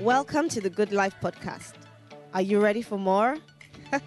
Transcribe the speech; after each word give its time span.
Welcome 0.00 0.48
to 0.50 0.60
the 0.60 0.70
Good 0.70 0.92
Life 0.92 1.16
podcast. 1.20 1.72
Are 2.32 2.40
you 2.40 2.60
ready 2.60 2.82
for 2.82 2.96
more? 2.96 3.36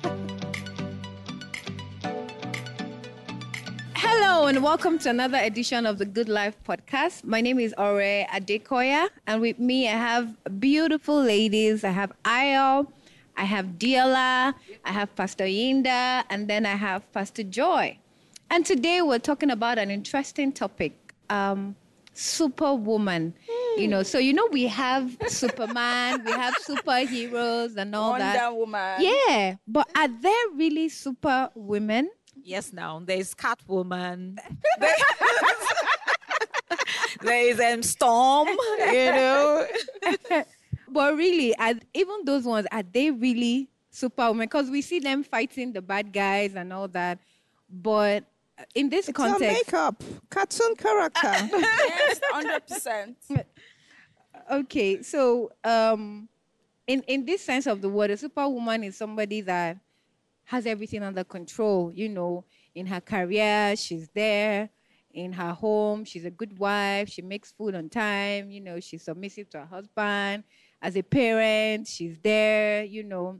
Hello 3.96 4.48
and 4.48 4.64
welcome 4.64 4.98
to 5.00 5.09
another 5.09 5.38
edition 5.38 5.85
of 5.85 5.98
the 5.98 6.06
Good 6.06 6.30
Life 6.30 6.56
podcast. 6.66 7.25
My 7.25 7.42
name 7.42 7.59
is 7.59 7.75
Ore 7.77 8.25
Adekoya, 8.32 9.09
and 9.27 9.41
with 9.41 9.59
me 9.59 9.90
I 9.90 9.98
have 9.98 10.34
beautiful 10.62 11.22
ladies. 11.22 11.84
I 11.84 11.90
have 11.90 12.14
Ayo, 12.23 12.88
I 13.36 13.44
have 13.44 13.78
Diola, 13.78 14.54
I 14.86 14.92
have 14.94 15.14
Pastor 15.18 15.44
Yinda, 15.44 16.23
and 16.30 16.48
then 16.48 16.66
I 16.66 16.76
have 16.76 17.12
Pastor 17.12 17.44
Joy. 17.44 17.98
And 18.50 18.66
today 18.66 19.02
we're 19.02 19.20
talking 19.20 19.52
about 19.52 19.78
an 19.78 19.92
interesting 19.92 20.54
topic. 20.54 21.14
Um, 21.30 21.76
superwoman 22.14 23.34
you 23.77 23.88
know 23.88 24.04
so 24.04 24.18
you 24.18 24.34
know 24.34 24.48
we 24.52 24.68
have 24.68 25.16
superman 25.27 26.23
we 26.26 26.31
have 26.31 26.53
superheroes 26.55 27.77
and 27.77 27.95
all 27.95 28.12
Wonder 28.12 28.26
that 28.26 28.55
Woman. 28.55 28.98
yeah 28.99 29.55
but 29.66 29.88
are 29.95 30.09
there 30.09 30.45
really 30.55 30.89
super 30.89 31.50
women 31.55 32.09
Yes, 32.44 32.73
now 32.73 33.02
there's 33.03 33.36
Catwoman. 33.36 34.38
there's 37.22 37.59
um, 37.59 37.84
Storm. 37.84 38.48
You 38.80 39.12
know, 39.12 39.67
but 40.89 41.16
really 41.16 41.55
are, 41.58 41.73
even 41.94 42.25
those 42.25 42.45
ones 42.45 42.67
are 42.72 42.84
they 42.84 43.12
really 43.12 43.70
superwomen 43.91 44.45
because 44.45 44.70
we 44.70 44.81
see 44.81 45.00
them 45.00 45.23
fighting 45.23 45.73
the 45.73 45.81
bad 45.81 46.14
guys 46.14 46.55
and 46.55 46.72
all 46.72 46.88
that 46.88 47.20
but 47.70 48.23
in 48.76 48.90
this 48.90 49.10
It's 49.10 49.18
her 49.20 49.30
context 49.30 49.68
makeup, 49.68 50.04
cartoon 50.30 50.76
character. 50.76 51.22
yes, 51.58 52.20
hundred 52.32 52.68
percent. 52.68 53.18
okay 54.52 55.02
so 55.02 55.52
um 55.64 56.28
in 56.88 57.02
in 57.03 57.26
this 57.26 57.42
sense 57.42 57.68
of 57.68 57.81
the 57.81 57.90
word 57.90 58.09
a 58.09 58.18
superwoman 58.18 58.84
is 58.84 58.98
somebody 58.98 59.42
that 59.42 59.78
has 60.45 60.66
everything 60.66 61.03
under 61.03 61.23
control 61.23 61.92
you 61.94 62.09
know 62.09 62.44
in 62.76 62.86
her 62.86 63.00
career 63.00 63.76
she's 63.76 64.09
there 64.09 64.70
in 65.14 65.31
her 65.31 65.53
home 65.53 66.03
she's 66.03 66.25
a 66.25 66.31
good 66.31 66.58
wife 66.58 67.09
she 67.09 67.22
makes 67.22 67.52
food 67.52 67.75
on 67.75 67.90
time 67.90 68.50
you 68.50 68.62
know 68.62 68.80
she's 68.80 69.03
submissive 69.03 69.50
to 69.50 69.59
her 69.59 69.66
husband 69.66 70.44
as 70.81 70.96
a 70.96 71.02
parent 71.02 71.88
she's 71.88 72.18
there 72.20 72.84
you 72.84 73.03
know 73.03 73.40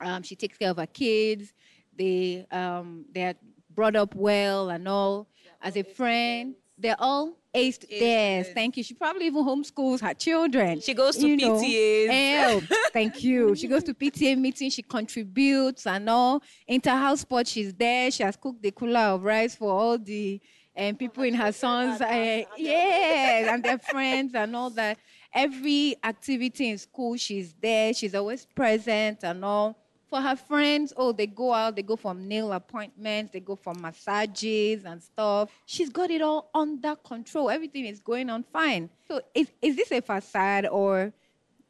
um, 0.00 0.22
she 0.22 0.36
takes 0.36 0.56
care 0.56 0.70
of 0.70 0.76
her 0.76 0.86
kids 0.86 1.52
they 1.96 2.46
um, 2.52 3.04
they're 3.12 3.34
brought 3.78 3.94
up 3.94 4.12
well 4.16 4.70
and 4.70 4.88
all. 4.88 5.28
As 5.62 5.76
a 5.76 5.84
friend 5.84 6.56
they're 6.76 6.96
all 6.98 7.36
aced 7.54 7.84
yes. 7.88 8.48
Thank 8.52 8.76
you. 8.76 8.82
She 8.82 8.94
probably 8.94 9.26
even 9.26 9.44
homeschools 9.44 10.00
her 10.00 10.14
children. 10.14 10.80
She 10.80 10.94
goes 10.94 11.16
to 11.16 11.28
you 11.28 11.36
know. 11.36 11.60
PTAs. 11.60 12.08
Eh, 12.08 12.60
thank 12.92 13.22
you. 13.22 13.54
She 13.54 13.68
goes 13.68 13.84
to 13.84 13.94
pta 13.94 14.36
meetings 14.36 14.74
she 14.74 14.82
contributes 14.82 15.86
and 15.86 16.10
all. 16.10 16.42
Inter-house 16.66 17.20
sports 17.20 17.52
she's 17.52 17.72
there. 17.72 18.10
She 18.10 18.24
has 18.24 18.36
cooked 18.36 18.62
the 18.62 18.72
cooler 18.72 19.14
of 19.14 19.22
rice 19.22 19.54
for 19.54 19.70
all 19.70 19.96
the 19.96 20.40
um, 20.76 20.96
people 20.96 21.22
in 21.22 21.34
her 21.34 21.52
sons 21.52 22.00
uh, 22.00 22.42
yes 22.56 23.48
and 23.48 23.62
their 23.62 23.78
friends 23.92 24.34
and 24.34 24.56
all 24.56 24.70
that. 24.70 24.98
Every 25.32 25.94
activity 26.02 26.70
in 26.70 26.78
school 26.78 27.16
she's 27.16 27.54
there. 27.62 27.94
She's 27.94 28.16
always 28.16 28.44
present 28.44 29.22
and 29.22 29.44
all 29.44 29.76
for 30.08 30.20
her 30.20 30.36
friends. 30.36 30.92
Oh 30.96 31.12
they 31.12 31.26
go 31.26 31.52
out 31.52 31.76
they 31.76 31.82
go 31.82 31.96
for 31.96 32.14
nail 32.14 32.52
appointments 32.52 33.32
they 33.32 33.40
go 33.40 33.56
for 33.56 33.74
massages 33.74 34.84
and 34.84 35.02
stuff. 35.02 35.50
She's 35.66 35.90
got 35.90 36.10
it 36.10 36.22
all 36.22 36.50
under 36.54 36.96
control. 36.96 37.50
Everything 37.50 37.86
is 37.86 38.00
going 38.00 38.30
on 38.30 38.42
fine. 38.42 38.90
So 39.06 39.20
is, 39.34 39.48
is 39.60 39.76
this 39.76 39.92
a 39.92 40.00
facade 40.00 40.66
or 40.66 41.12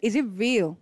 is 0.00 0.14
it 0.14 0.22
real? 0.22 0.78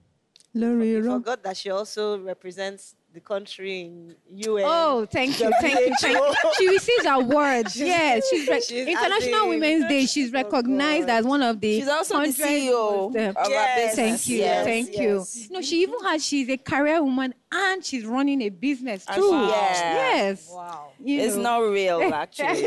Lori 0.55 0.91
You 0.91 1.03
Rock. 1.03 1.19
forgot 1.21 1.43
that 1.45 1.57
she 1.57 1.71
also 1.71 2.19
represents 2.19 2.95
the 3.17 3.21
country 3.23 3.81
in 3.81 4.15
UN. 4.31 4.65
Oh, 4.67 5.07
thank 5.11 5.41
you, 5.41 5.51
thank 5.61 5.81
you, 5.81 5.95
thank 6.01 6.17
you. 6.19 6.35
She 6.59 6.69
receives 6.69 7.07
awards. 7.07 7.75
yes, 7.75 8.23
she's, 8.31 8.47
rec- 8.47 8.63
she's 8.63 8.87
International 8.87 9.41
as 9.41 9.43
in- 9.45 9.49
Women's 9.49 9.85
Day. 9.89 10.05
She's 10.05 10.31
recognized 10.33 11.09
as 11.09 11.25
one 11.25 11.41
of 11.43 11.59
the. 11.59 11.81
She's 11.81 11.89
also 11.89 12.21
the 12.21 12.27
CEO 12.29 13.11
most, 13.11 13.17
uh, 13.17 13.31
of 13.31 13.37
our 13.39 13.49
Yes, 13.51 13.97
business. 13.97 13.97
Thank 13.97 14.29
you, 14.29 14.37
yes, 14.39 14.65
thank 14.67 14.89
yes. 14.93 14.99
you. 15.01 15.47
No, 15.51 15.63
she 15.63 15.83
even 15.83 15.99
has. 16.05 16.25
She's 16.27 16.47
a 16.51 16.59
career 16.59 17.03
woman 17.03 17.33
and 17.51 17.83
she's 17.83 18.05
running 18.05 18.43
a 18.43 18.51
business 18.51 19.07
too. 19.07 19.15
she- 19.15 19.51
yeah. 19.51 19.95
Yes. 19.95 20.51
wow. 20.53 20.89
You 21.03 21.21
It's 21.23 21.37
know. 21.37 21.43
not 21.43 21.59
real, 21.71 22.03
actually. 22.13 22.67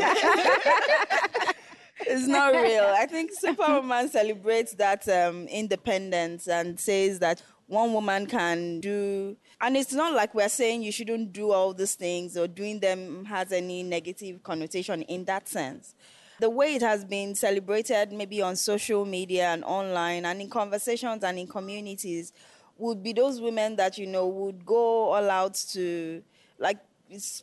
it's 2.06 2.26
not 2.26 2.52
real. 2.54 2.92
I 2.98 3.06
think 3.06 3.30
Superwoman 3.38 4.08
celebrates 4.08 4.72
that 4.74 5.08
um, 5.08 5.46
independence 5.46 6.48
and 6.48 6.78
says 6.80 7.20
that 7.20 7.40
one 7.70 7.92
woman 7.92 8.26
can 8.26 8.80
do, 8.80 9.36
and 9.60 9.76
it's 9.76 9.92
not 9.92 10.12
like 10.12 10.34
we're 10.34 10.48
saying 10.48 10.82
you 10.82 10.90
shouldn't 10.90 11.32
do 11.32 11.52
all 11.52 11.72
these 11.72 11.94
things 11.94 12.36
or 12.36 12.48
doing 12.48 12.80
them 12.80 13.24
has 13.26 13.52
any 13.52 13.84
negative 13.84 14.42
connotation 14.42 15.02
in 15.02 15.24
that 15.26 15.46
sense. 15.48 15.94
The 16.40 16.50
way 16.50 16.74
it 16.74 16.82
has 16.82 17.04
been 17.04 17.36
celebrated, 17.36 18.12
maybe 18.12 18.42
on 18.42 18.56
social 18.56 19.04
media 19.04 19.50
and 19.50 19.62
online, 19.62 20.24
and 20.24 20.40
in 20.40 20.50
conversations 20.50 21.22
and 21.22 21.38
in 21.38 21.46
communities, 21.46 22.32
would 22.76 23.04
be 23.04 23.12
those 23.12 23.40
women 23.40 23.76
that 23.76 23.98
you 23.98 24.08
know 24.08 24.26
would 24.26 24.66
go 24.66 25.10
all 25.10 25.30
out 25.30 25.54
to 25.72 26.24
like 26.58 26.78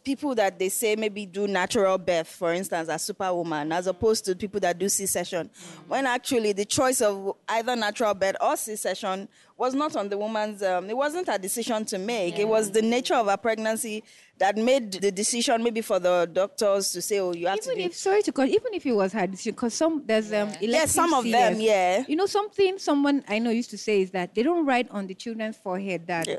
people 0.03 0.33
that 0.35 0.57
they 0.57 0.69
say 0.69 0.95
maybe 0.95 1.25
do 1.25 1.47
natural 1.47 1.97
birth, 1.97 2.27
for 2.27 2.53
instance, 2.53 2.89
as 2.89 3.01
superwoman, 3.01 3.71
as 3.71 3.87
opposed 3.87 4.25
to 4.25 4.35
people 4.35 4.59
that 4.61 4.77
do 4.77 4.87
C-section. 4.87 5.49
When 5.87 6.05
actually 6.05 6.53
the 6.53 6.65
choice 6.65 7.01
of 7.01 7.35
either 7.49 7.75
natural 7.75 8.13
birth 8.13 8.35
or 8.41 8.55
C-section 8.55 9.27
was 9.57 9.73
not 9.73 9.95
on 9.95 10.07
the 10.07 10.17
woman's. 10.17 10.61
Um, 10.61 10.89
it 10.89 10.95
wasn't 10.95 11.27
a 11.29 11.37
decision 11.37 11.83
to 11.85 11.97
make. 11.97 12.37
It 12.37 12.47
was 12.47 12.71
the 12.71 12.81
nature 12.81 13.15
of 13.15 13.27
her 13.27 13.37
pregnancy 13.37 14.03
that 14.37 14.55
made 14.55 14.93
the 14.93 15.11
decision, 15.11 15.63
maybe 15.63 15.81
for 15.81 15.99
the 15.99 16.29
doctors 16.31 16.91
to 16.91 17.01
say, 17.01 17.19
"Oh, 17.19 17.33
you 17.33 17.47
have 17.47 17.57
Even 17.57 17.77
to." 17.77 17.81
if 17.81 17.95
sorry 17.95 18.21
to 18.21 18.31
cut, 18.31 18.49
even 18.49 18.73
if 18.73 18.85
it 18.85 18.93
was 18.93 19.13
her 19.13 19.25
decision, 19.25 19.53
because 19.53 19.73
some 19.73 20.03
there's 20.05 20.31
um 20.31 20.51
yeah, 20.61 20.85
some 20.85 21.13
of 21.13 21.25
elective 21.25 21.57
them, 21.57 21.61
yeah. 21.61 22.03
You 22.07 22.15
know 22.15 22.27
something 22.27 22.77
someone 22.77 23.23
I 23.27 23.39
know 23.39 23.49
used 23.49 23.71
to 23.71 23.77
say 23.77 24.01
is 24.01 24.11
that 24.11 24.35
they 24.35 24.43
don't 24.43 24.65
write 24.65 24.89
on 24.91 25.07
the 25.07 25.15
children's 25.15 25.57
forehead 25.57 26.05
that. 26.07 26.27
Yeah. 26.27 26.37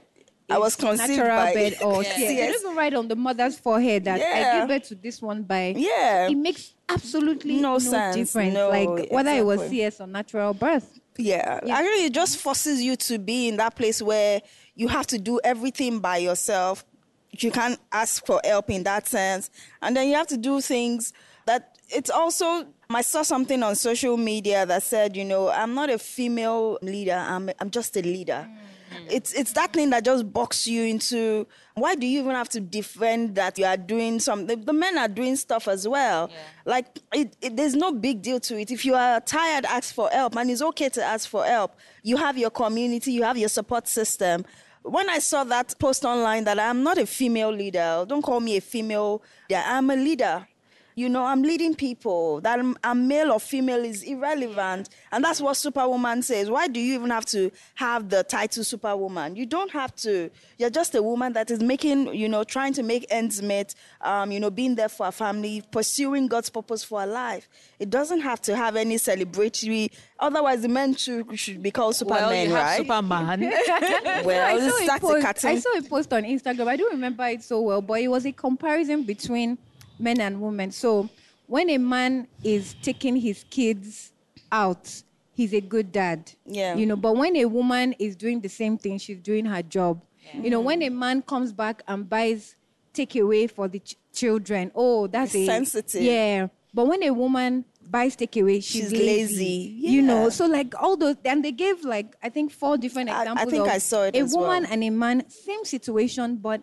I 0.51 0.59
was 0.59 0.77
conceived 0.77 1.11
natural 1.19 1.29
by- 1.37 1.53
birth 1.55 1.83
or 1.83 2.03
Yes. 2.03 2.19
Yes. 2.19 2.53
don't 2.53 2.63
even 2.65 2.77
write 2.77 2.95
on 2.95 3.09
the 3.09 3.17
mother's 3.17 3.59
forehead 3.59 4.05
that 4.05 4.17
I 4.17 4.19
Yeah. 4.41 4.59
gave 4.61 4.69
birth 4.69 4.89
to 4.89 4.95
this 4.95 5.21
one 5.21 5.43
by. 5.43 5.75
Yeah. 5.77 6.29
It 6.29 6.37
makes 6.37 6.73
absolutely 6.89 7.57
No 7.57 7.73
no, 7.75 7.79
sense. 7.79 8.17
difference. 8.17 8.55
No, 8.55 8.69
like 8.71 9.11
whether 9.11 9.31
it 9.31 9.45
was 9.45 9.57
exactly. 9.61 9.79
CS 9.79 10.01
or 10.01 10.07
natural 10.07 10.55
birth. 10.55 10.99
Yeah. 11.19 11.61
Yeah. 11.65 11.77
Actually, 11.79 12.07
it 12.07 12.13
just 12.15 12.39
forces 12.39 12.81
you 12.83 12.97
to 12.97 13.19
be 13.19 13.49
in 13.49 13.57
that 13.59 13.75
place 13.77 14.01
where 14.01 14.41
you 14.75 14.89
have 14.89 15.07
to 15.09 15.19
do 15.19 15.41
everything 15.45 15.99
by 16.01 16.17
yourself. 16.19 16.85
You 17.33 17.51
can't 17.51 17.79
ask 17.93 18.25
for 18.25 18.41
help 18.45 18.71
in 18.71 18.85
that 18.85 19.07
sense. 19.07 19.51
And 19.83 19.95
then 19.97 20.09
you 20.09 20.15
have 20.15 20.29
to 20.29 20.37
do 20.39 20.61
things 20.61 21.13
that 21.47 21.77
it's 21.91 22.11
also. 22.11 22.67
I 22.91 23.03
saw 23.03 23.21
something 23.23 23.63
on 23.63 23.75
social 23.77 24.17
media 24.17 24.65
that 24.65 24.83
said, 24.83 25.15
you 25.15 25.25
know, 25.27 25.51
I'm 25.51 25.75
not 25.75 25.91
a 25.91 25.99
female 25.99 26.79
leader, 26.81 27.13
I'm, 27.29 27.51
I'm 27.61 27.69
just 27.71 27.95
a 27.99 28.01
leader. 28.01 28.49
Mm. 28.51 28.57
It's, 29.11 29.33
it's 29.33 29.53
that 29.53 29.73
thing 29.73 29.91
that 29.91 30.05
just 30.05 30.33
boxes 30.33 30.67
you 30.67 30.85
into 30.85 31.47
why 31.75 31.95
do 31.95 32.07
you 32.07 32.21
even 32.21 32.33
have 32.33 32.49
to 32.51 32.61
defend 32.61 33.35
that 33.37 33.59
you 33.59 33.65
are 33.65 33.77
doing 33.77 34.21
something? 34.21 34.65
The 34.65 34.73
men 34.73 34.99
are 34.99 35.09
doing 35.09 35.37
stuff 35.37 35.69
as 35.69 35.87
well. 35.87 36.31
Like, 36.65 36.99
it, 37.13 37.37
it, 37.41 37.57
there's 37.57 37.75
no 37.75 37.93
big 37.93 38.23
deal 38.23 38.41
to 38.41 38.61
it. 38.61 38.71
If 38.71 38.85
you 38.85 38.95
are 38.95 39.21
tired, 39.21 39.65
ask 39.65 39.95
for 39.95 40.09
help, 40.11 40.37
and 40.37 40.51
it's 40.51 40.63
okay 40.63 40.89
to 40.91 41.05
ask 41.05 41.29
for 41.29 41.45
help. 41.45 41.77
You 42.03 42.17
have 42.17 42.37
your 42.37 42.51
community, 42.51 43.13
you 43.13 43.23
have 43.23 43.39
your 43.39 43.49
support 43.49 43.89
system. 43.89 44.45
When 44.83 45.09
I 45.11 45.19
saw 45.19 45.45
that 45.45 45.79
post 45.79 46.05
online 46.05 46.45
that 46.45 46.59
I'm 46.59 46.83
not 46.83 46.99
a 46.99 47.07
female 47.07 47.51
leader, 47.51 48.05
don't 48.09 48.23
call 48.23 48.41
me 48.41 48.57
a 48.57 48.61
female, 48.61 49.23
yeah, 49.49 49.65
I'm 49.67 49.91
a 49.91 49.97
leader. 49.97 50.47
You 50.99 51.09
know, 51.09 51.25
I'm 51.25 51.43
leading 51.43 51.77
people. 51.77 52.41
That 52.41 52.59
I'm, 52.59 52.77
I'm 52.83 53.07
male 53.07 53.31
or 53.31 53.39
female 53.39 53.85
is 53.85 54.03
irrelevant. 54.03 54.89
And 55.13 55.23
that's 55.23 55.41
what 55.41 55.57
Superwoman 55.57 56.23
says. 56.23 56.51
Why 56.51 56.67
do 56.67 56.81
you 56.81 56.95
even 56.95 57.11
have 57.11 57.25
to 57.27 57.53
have 57.77 58.09
the 58.09 58.25
title 58.25 58.65
Superwoman? 58.65 59.37
You 59.37 59.47
don't 59.47 59.71
have 59.71 59.95
to. 59.97 60.29
You're 60.57 60.71
just 60.71 60.97
a 60.97 61.03
woman 61.03 61.35
that 61.35 61.53
is 61.53 61.61
making, 61.61 62.13
you 62.15 62.29
know, 62.29 62.43
trying 62.43 62.73
to 62.73 62.83
make 62.83 63.07
ends 63.11 63.41
meet, 63.41 63.77
um, 64.01 64.33
you 64.33 64.41
know, 64.41 64.51
being 64.51 64.75
there 64.75 64.89
for 64.89 65.07
a 65.07 65.13
family, 65.13 65.63
pursuing 65.71 66.27
God's 66.27 66.51
purpose 66.51 66.83
for 66.83 67.01
a 67.01 67.07
life. 67.07 67.49
It 67.79 67.91
doesn't 67.91 68.23
have 68.23 68.41
to 68.43 68.57
have 68.57 68.75
any 68.75 68.97
celebratory. 68.97 69.93
Otherwise, 70.19 70.63
the 70.63 70.69
men 70.69 70.97
should, 70.97 71.39
should 71.39 71.63
be 71.63 71.71
called 71.71 71.95
Supermen, 71.95 72.23
well, 72.23 72.35
you 72.35 72.51
have 72.51 72.67
right? 72.67 72.79
Superman. 72.79 73.41
well, 74.25 74.57
I 74.57 74.69
saw, 74.69 74.99
post. 74.99 75.45
I 75.45 75.59
saw 75.61 75.79
a 75.79 75.83
post 75.83 76.13
on 76.13 76.25
Instagram. 76.25 76.67
I 76.67 76.77
don't 76.77 76.93
remember 76.93 77.25
it 77.29 77.45
so 77.45 77.61
well, 77.61 77.83
but 77.83 78.01
it 78.01 78.09
was 78.09 78.27
a 78.27 78.33
comparison 78.33 79.05
between 79.05 79.59
men 79.99 80.21
and 80.21 80.41
women. 80.41 80.71
So 80.71 81.09
when 81.47 81.71
a 81.71 81.79
man 81.79 82.29
is 82.45 82.75
taking 82.83 83.17
his 83.17 83.45
kids 83.51 84.13
out, 84.53 85.03
he's 85.35 85.53
a 85.55 85.61
good 85.61 85.93
dad. 85.93 86.33
Yeah. 86.47 86.75
You 86.77 86.87
know, 86.87 86.97
but 86.97 87.17
when 87.17 87.37
a 87.37 87.45
woman 87.47 87.95
is 87.99 88.17
doing 88.17 88.41
the 88.41 88.49
same 88.49 88.79
thing, 88.79 88.99
she's 88.99 89.19
doing 89.21 89.45
her 89.47 89.63
job. 89.63 90.03
You 90.35 90.51
know, 90.51 90.61
when 90.61 90.83
a 90.83 90.91
man 90.91 91.23
comes 91.23 91.53
back 91.53 91.83
and 91.89 92.09
buys 92.09 92.55
takeaway 92.93 93.51
for 93.51 93.67
the 93.67 93.79
ch- 93.79 93.97
children, 94.13 94.71
oh, 94.75 95.07
that's 95.07 95.35
It's 95.35 95.49
a 95.49 95.53
sensitive. 95.53 96.03
Yeah. 96.03 96.49
But 96.75 96.87
when 96.87 97.03
a 97.03 97.11
woman 97.15 97.65
buys 97.89 98.15
takeaway, 98.15 98.57
she's, 98.57 98.91
She's 98.91 98.93
lazy. 98.93 99.07
lazy. 99.07 99.75
You 99.95 100.03
know, 100.03 100.29
so 100.29 100.45
like 100.45 100.75
all 100.79 100.99
those, 100.99 101.17
and 101.25 101.43
they 101.43 101.53
gave 101.53 101.83
like 101.83 102.15
I 102.23 102.29
think 102.29 102.53
four 102.53 102.77
different 102.77 103.09
I- 103.09 103.33
I 103.33 103.45
think 103.47 103.63
of 103.67 103.69
I 103.73 103.79
saw 103.79 104.03
it 104.03 104.17
A 104.17 104.23
woman 104.25 104.65
well. 104.65 104.67
and 104.73 104.85
a 104.85 104.91
man, 104.91 105.25
same 105.31 105.65
situation, 105.65 106.37
but 106.37 106.61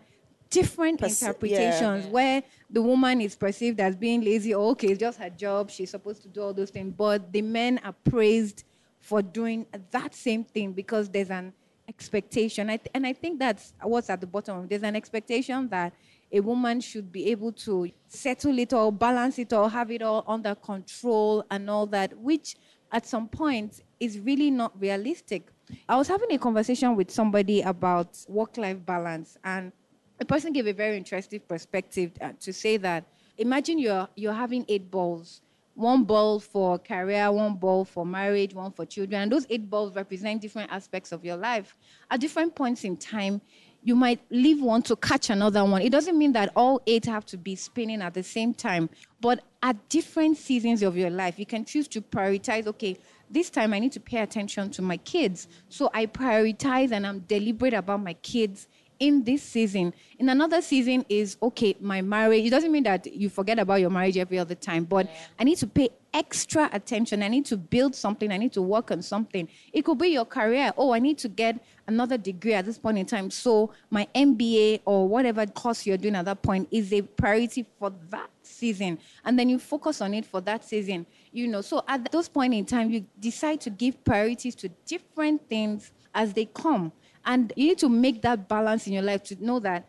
different 0.50 1.00
Perce- 1.00 1.20
yeah. 1.22 1.28
interpretations. 1.28 2.06
Where 2.06 2.44
the 2.68 2.82
woman 2.82 3.20
is 3.20 3.36
perceived 3.36 3.80
as 3.80 3.96
being 3.96 4.22
lazy, 4.22 4.54
okay, 4.54 4.88
it's 4.88 5.00
just 5.00 5.18
her 5.18 5.30
job, 5.30 5.70
she's 5.70 5.90
supposed 5.90 6.22
to 6.22 6.28
do 6.28 6.42
all 6.42 6.52
those 6.52 6.70
things, 6.70 6.92
but 6.96 7.32
the 7.32 7.42
men 7.42 7.80
are 7.84 7.94
praised 8.10 8.64
for 8.98 9.22
doing 9.22 9.66
that 9.90 10.14
same 10.14 10.42
thing 10.42 10.72
because 10.72 11.08
there's 11.08 11.30
an 11.30 11.52
expectation. 11.88 12.68
I 12.68 12.76
th- 12.76 12.90
and 12.94 13.06
I 13.06 13.12
think 13.12 13.38
that's 13.38 13.72
what's 13.82 14.10
at 14.10 14.20
the 14.20 14.26
bottom. 14.26 14.66
There's 14.66 14.82
an 14.82 14.96
expectation 14.96 15.68
that 15.68 15.92
a 16.32 16.40
woman 16.40 16.80
should 16.80 17.12
be 17.12 17.30
able 17.30 17.52
to 17.52 17.88
settle 18.08 18.58
it 18.58 18.72
all, 18.72 18.90
balance 18.90 19.38
it 19.38 19.52
all, 19.52 19.68
have 19.68 19.90
it 19.92 20.02
all 20.02 20.24
under 20.26 20.54
control 20.56 21.44
and 21.50 21.70
all 21.70 21.86
that, 21.86 22.18
which 22.18 22.56
at 22.90 23.06
some 23.06 23.28
point 23.28 23.82
is 24.00 24.18
really 24.18 24.50
not 24.50 24.78
realistic. 24.80 25.48
I 25.88 25.96
was 25.96 26.08
having 26.08 26.32
a 26.32 26.38
conversation 26.38 26.96
with 26.96 27.10
somebody 27.10 27.62
about 27.62 28.18
work 28.28 28.56
life 28.56 28.84
balance, 28.84 29.36
and 29.44 29.72
a 30.20 30.24
person 30.24 30.52
gave 30.52 30.66
a 30.66 30.72
very 30.72 30.96
interesting 30.96 31.40
perspective 31.40 32.12
uh, 32.20 32.32
to 32.40 32.52
say 32.52 32.76
that 32.78 33.04
imagine 33.38 33.78
you're, 33.78 34.08
you're 34.16 34.32
having 34.32 34.64
eight 34.68 34.90
balls 34.90 35.40
one 35.76 36.04
ball 36.04 36.40
for 36.40 36.78
career, 36.78 37.30
one 37.30 37.54
ball 37.54 37.84
for 37.84 38.06
marriage, 38.06 38.54
one 38.54 38.72
for 38.72 38.86
children. 38.86 39.22
And 39.22 39.32
those 39.32 39.46
eight 39.50 39.68
balls 39.68 39.94
represent 39.94 40.40
different 40.40 40.72
aspects 40.72 41.12
of 41.12 41.22
your 41.22 41.36
life. 41.36 41.76
At 42.10 42.20
different 42.20 42.54
points 42.54 42.82
in 42.84 42.96
time, 42.96 43.42
you 43.82 43.94
might 43.94 44.20
leave 44.30 44.60
one 44.60 44.82
to 44.82 44.96
catch 44.96 45.30
another 45.30 45.64
one. 45.64 45.82
It 45.82 45.92
doesn't 45.92 46.18
mean 46.18 46.32
that 46.32 46.50
all 46.56 46.80
eight 46.86 47.04
have 47.04 47.26
to 47.26 47.36
be 47.36 47.54
spinning 47.54 48.00
at 48.02 48.14
the 48.14 48.22
same 48.22 48.54
time, 48.54 48.88
but 49.20 49.44
at 49.62 49.88
different 49.88 50.38
seasons 50.38 50.82
of 50.82 50.96
your 50.96 51.10
life, 51.10 51.38
you 51.38 51.46
can 51.46 51.64
choose 51.64 51.86
to 51.88 52.00
prioritize, 52.00 52.66
okay, 52.66 52.96
this 53.30 53.50
time 53.50 53.74
I 53.74 53.78
need 53.78 53.92
to 53.92 54.00
pay 54.00 54.18
attention 54.20 54.70
to 54.70 54.82
my 54.82 54.96
kids. 54.96 55.46
So 55.68 55.90
I 55.92 56.06
prioritize 56.06 56.90
and 56.90 57.06
I'm 57.06 57.20
deliberate 57.20 57.74
about 57.74 58.02
my 58.02 58.14
kids 58.14 58.66
in 58.98 59.24
this 59.24 59.42
season. 59.42 59.92
In 60.18 60.28
another 60.28 60.62
season 60.62 61.04
is 61.08 61.36
okay, 61.42 61.76
my 61.80 62.02
marriage. 62.02 62.44
It 62.44 62.50
doesn't 62.50 62.72
mean 62.72 62.84
that 62.84 63.06
you 63.06 63.28
forget 63.28 63.58
about 63.58 63.80
your 63.80 63.90
marriage 63.90 64.16
every 64.16 64.38
other 64.38 64.54
time, 64.54 64.84
but 64.84 65.08
I 65.38 65.44
need 65.44 65.58
to 65.58 65.66
pay 65.66 65.90
extra 66.14 66.70
attention. 66.72 67.22
I 67.22 67.28
need 67.28 67.44
to 67.46 67.58
build 67.58 67.94
something. 67.94 68.32
I 68.32 68.38
need 68.38 68.52
to 68.54 68.62
work 68.62 68.90
on 68.90 69.02
something. 69.02 69.48
It 69.72 69.84
could 69.84 69.98
be 69.98 70.08
your 70.08 70.24
career. 70.24 70.72
Oh, 70.78 70.94
I 70.94 70.98
need 70.98 71.18
to 71.18 71.28
get 71.28 71.62
another 71.86 72.16
degree 72.16 72.54
at 72.54 72.64
this 72.64 72.78
point 72.78 72.96
in 72.96 73.04
time. 73.04 73.30
So 73.30 73.70
my 73.90 74.08
MBA 74.14 74.80
or 74.86 75.06
whatever 75.06 75.44
course 75.46 75.84
you're 75.84 75.98
doing 75.98 76.16
at 76.16 76.24
that 76.24 76.40
point 76.40 76.68
is 76.70 76.92
a 76.92 77.02
priority 77.02 77.66
for 77.78 77.92
that 78.10 78.30
season. 78.42 78.98
And 79.24 79.38
then 79.38 79.50
you 79.50 79.58
focus 79.58 80.00
on 80.00 80.14
it 80.14 80.24
for 80.24 80.40
that 80.40 80.64
season. 80.64 81.04
You 81.32 81.48
know, 81.48 81.60
so 81.60 81.84
at 81.86 82.10
those 82.10 82.28
point 82.28 82.54
in 82.54 82.64
time, 82.64 82.90
you 82.90 83.04
decide 83.20 83.60
to 83.62 83.70
give 83.70 84.02
priorities 84.02 84.54
to 84.56 84.70
different 84.86 85.46
things 85.50 85.92
as 86.14 86.32
they 86.32 86.46
come. 86.46 86.92
And 87.26 87.52
you 87.56 87.68
need 87.68 87.78
to 87.78 87.88
make 87.88 88.22
that 88.22 88.48
balance 88.48 88.86
in 88.86 88.92
your 88.92 89.02
life 89.02 89.24
to 89.24 89.44
know 89.44 89.58
that 89.60 89.86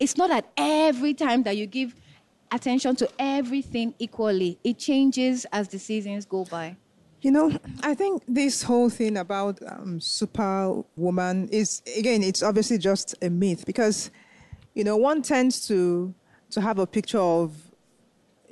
it's 0.00 0.16
not 0.16 0.30
that 0.30 0.46
every 0.56 1.14
time 1.14 1.42
that 1.42 1.56
you 1.56 1.66
give 1.66 1.94
attention 2.50 2.96
to 2.96 3.08
everything 3.18 3.94
equally. 3.98 4.58
It 4.64 4.78
changes 4.78 5.46
as 5.52 5.68
the 5.68 5.78
seasons 5.78 6.24
go 6.24 6.44
by. 6.44 6.76
You 7.20 7.32
know, 7.32 7.58
I 7.82 7.94
think 7.94 8.22
this 8.28 8.62
whole 8.62 8.88
thing 8.88 9.16
about 9.16 9.58
um, 9.66 10.00
superwoman 10.00 11.48
is 11.48 11.82
again, 11.96 12.22
it's 12.22 12.42
obviously 12.42 12.78
just 12.78 13.16
a 13.20 13.28
myth 13.28 13.66
because, 13.66 14.10
you 14.74 14.84
know, 14.84 14.96
one 14.96 15.22
tends 15.22 15.66
to 15.66 16.14
to 16.50 16.60
have 16.60 16.78
a 16.78 16.86
picture 16.86 17.18
of 17.18 17.56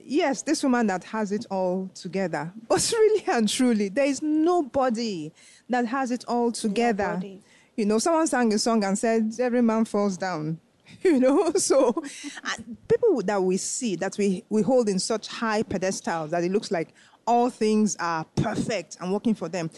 yes, 0.05 0.43
this 0.43 0.63
woman 0.65 0.89
that 0.89 1.05
has 1.05 1.31
it 1.31 1.47
all 1.49 1.89
together, 1.95 2.53
but 2.69 2.93
really 2.93 3.25
and 3.29 3.49
truly, 3.49 3.89
there 3.89 4.07
is 4.07 4.21
nobody 4.21 5.33
that 5.69 5.87
has 5.87 6.11
it 6.11 6.25
all 6.27 6.51
together. 6.51 7.15
Nobody. 7.15 7.41
You 7.77 7.85
know, 7.85 7.99
someone 7.99 8.27
sang 8.27 8.53
a 8.55 8.59
song 8.59 8.83
and 8.85 8.99
said, 8.99 9.35
"Every 9.39 9.63
man 9.63 9.85
falls 9.85 10.17
down." 10.17 10.59
You 11.03 11.19
know, 11.19 11.53
so 11.57 11.93
people 12.89 13.21
that 13.23 13.43
we 13.43 13.57
see 13.57 13.97
that 13.97 14.17
we 14.19 14.45
we 14.49 14.63
hold 14.63 14.89
in 14.89 15.01
such 15.01 15.27
high 15.27 15.65
pedestals 15.65 16.31
that 16.31 16.45
it 16.45 16.53
looks 16.53 16.71
like 16.71 16.95
all 17.27 17.51
things 17.51 17.97
are 17.99 18.25
perfect 18.37 18.97
and 19.01 19.13
working 19.13 19.35
for 19.35 19.49
them. 19.49 19.69